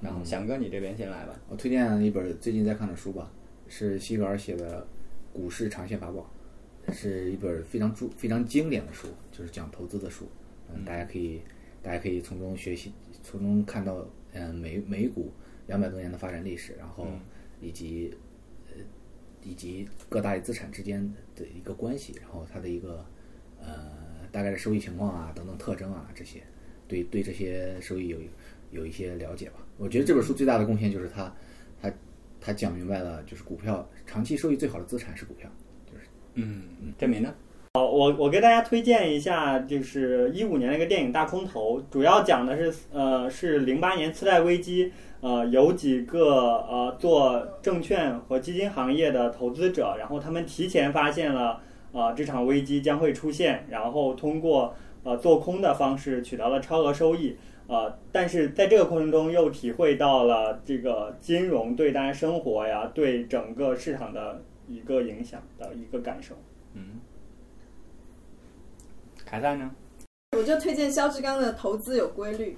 [0.00, 1.38] 然后翔哥，你这边先来吧。
[1.48, 3.30] 我推荐一本最近在看的书吧，
[3.66, 4.86] 是西格尔写的
[5.36, 6.30] 《股市长线法宝》，
[6.92, 10.26] 是一本非常著非常经典的书，就是讲投资的书。
[10.72, 11.40] 嗯，大家可以
[11.82, 12.92] 大家可以从中学习，
[13.22, 15.32] 从中看到嗯美美股
[15.66, 17.06] 两百多年的发展历史，然后
[17.60, 18.12] 以及
[18.68, 18.82] 呃
[19.44, 21.12] 以及各大资产之间
[21.42, 23.04] 的一个关系，然后它的一个
[23.60, 23.66] 呃
[24.30, 26.40] 大概的收益情况啊等等特征啊这些，
[26.88, 28.18] 对对这些收益有
[28.70, 29.56] 有一些了解吧。
[29.76, 31.34] 我觉得这本书最大的贡献就是它
[31.80, 31.92] 它
[32.40, 35.50] 它讲明白了，就是股票长期收益最好的资产是股票。
[35.84, 37.34] 就是嗯，郑明呢？
[37.74, 44.92] 好，我我给大家推荐一下，就是一五年那个电影《大空头》，主要讲的是呃是零八年次贷危机，
[45.22, 51.60] 呃有几个呃做证券和基金行业的投资者，然后他们提前发现了
[51.92, 57.36] 呃这场危机将会出现，然后通过呃做空的方式取得了超额收益，
[57.68, 66.34] 呃但是在这个过程中又体会到了这个金融对大家生活呀，对整个市场的一个影响的一个感受。
[66.74, 67.00] 嗯，
[69.24, 69.70] 凯撒呢？
[70.36, 72.50] 我就推荐肖志刚的《投资有规律》。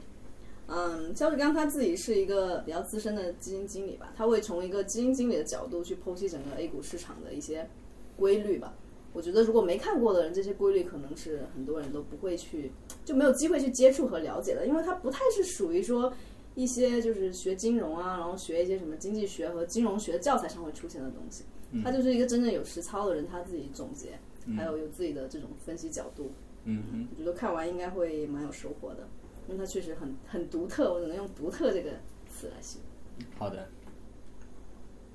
[0.67, 7.69] 嗯，肖志刚他自己是一个比较资深的基金经理吧，他会从一个基金经理的角度去剖析整个 A 股市场的一些
[8.17, 8.75] 规律吧。
[9.12, 12.73] 我觉得如果没看过的人，这些规律可能是很多人都不会去，
[13.05, 16.12] 就没有机会去接触和了解的，因为它不太是属于说
[16.55, 21.45] 一些就是学金融啊，然后学一些什么经济学和金融学教材上会出现的东西。
[21.83, 24.19] 他就是一个真正有实操的人，他自己总结，
[24.57, 26.31] 还有有自己的这种分析角度。
[26.65, 29.07] 嗯哼，我觉得看完应该会蛮有收获的，
[29.49, 31.90] 因为它确实很很独特，我只能用“独特”这个
[32.30, 32.80] 词来形
[33.18, 33.26] 容。
[33.38, 33.66] 好的。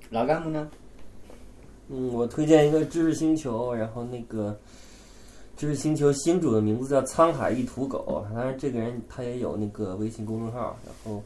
[0.09, 0.69] 老干部呢？
[1.89, 4.57] 嗯，我推荐一个知识星球，然后那个
[5.57, 11.23] 知识星球新主的名字叫沧海一土狗，当然这个人他也有那个微信公众号，然后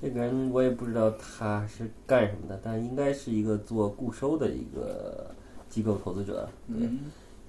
[0.00, 5.30] 这个人我也不知道他是干什么的，但应该是一个做固收的一个
[5.68, 6.88] 机构投资者，对，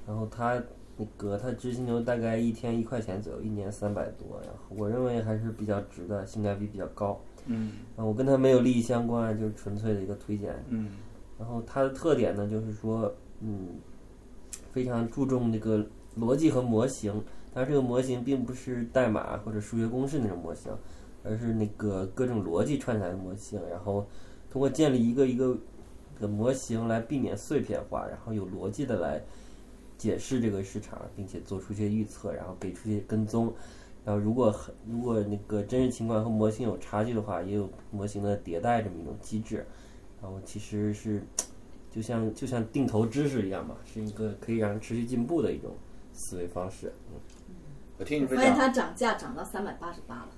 [0.07, 0.61] 然后他
[0.97, 7.19] 那个他知识星球大概一天一块钱左右，一年三百多，然后我认为还是比较值的，性价比比较高。
[7.45, 10.53] 嗯啊，我跟他没有利益相关，就是纯粹的一个推荐。
[10.69, 10.89] 嗯
[11.39, 13.75] 然后它的特点呢，就是说，嗯，
[14.71, 15.85] 非常注重那个
[16.19, 17.23] 逻辑和模型，
[17.53, 20.71] 但是这个模型并不是代码或者数学公式那种模型，
[21.23, 24.03] 而是那个各种逻辑串起来的模型，然后
[24.49, 25.55] 通过建立一个一个
[26.19, 29.21] 的模型来避免碎片化，然后有逻辑的来
[29.97, 33.53] 解释这个市场，并且做出一些预测，然后给出一些跟踪。
[34.05, 39.65] 然后如果很如果那个真实情况和模型有差距的话，也有模型的迭代这么一种机制。
[40.21, 41.21] 然后其实是
[41.93, 45.75] 就像就像定投知识一样嘛，是一个可以让人持续进步的一种
[46.13, 46.93] 思维方式。
[47.09, 47.19] 嗯
[47.99, 50.29] 我听你发现，它涨价涨到三百八十八了。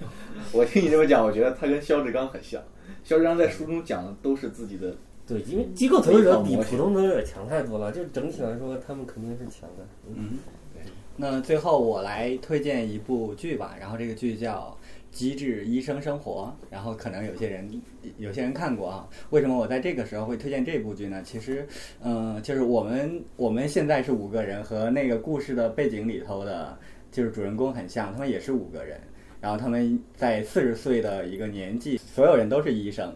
[0.52, 2.60] 我听你这么讲，我觉得他跟肖志刚很像。
[3.04, 4.92] 肖志刚在书中讲的都是自己的，
[5.26, 9.86] 对，因为机构投资者比普通投资者强太多了，就整体来说，他们肯定是强的。
[10.08, 10.38] 嗯，
[10.76, 10.80] 嗯。
[11.16, 14.76] 那最后我来推荐一部剧吧，然后这个剧叫
[15.16, 17.82] 《机智医生生活》，然后可能有些人
[18.18, 19.08] 有些人看过啊。
[19.30, 21.20] 为什么我在这个时候会推荐这部剧呢？
[21.24, 21.66] 其实，
[22.02, 26.78] 嗯、就是我们我们现在是五个人，和那个故事的背景里头的，
[27.10, 29.00] 就是主人公很像，他们也是五个人，
[29.40, 33.12] 然后他们在四十岁的一个年纪，所有人都是医生。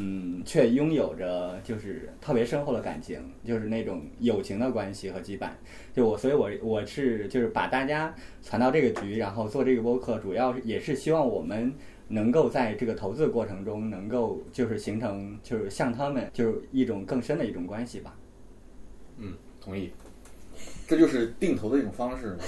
[0.00, 5.50] 嗯，却拥有着就是特别深厚的感情，就是那种友情的关系和羁绊。
[5.92, 11.74] 就我，所以我我是就是把大家传到这个局，然后做这个播客，主要也是希望我们
[12.06, 18.16] 能够在这个投资过程中，能够就是形成就是像他们就是一种更深的一种关系吧。
[19.16, 19.90] 嗯，同意。
[20.86, 22.44] 这就是定投的一种方式嘛。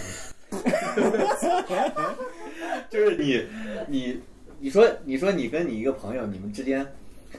[2.88, 3.44] 就是你，
[3.88, 4.20] 你，
[4.58, 6.86] 你说，你说你跟你一个朋友，你们之间，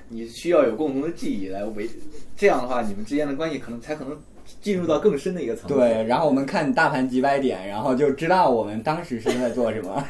[0.09, 1.89] 你需要有共同的记忆来维，
[2.35, 4.19] 这样的话，你们之间的关系可能才可能
[4.61, 5.75] 进入到更深的一个层次。
[5.75, 10.07] 对，然后我们看大盘几百点，然后就知道我们当时是在做什么。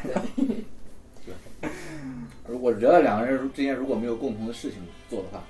[2.48, 4.78] 而我觉得两个人之间如果没有共同的事情
[5.08, 5.44] 做的话，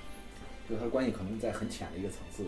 [0.69, 2.45] 就他的关系可能在很浅的一个层次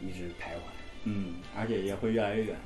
[0.00, 0.60] 一直徘徊。
[1.04, 2.56] 嗯，而且也会越来越远。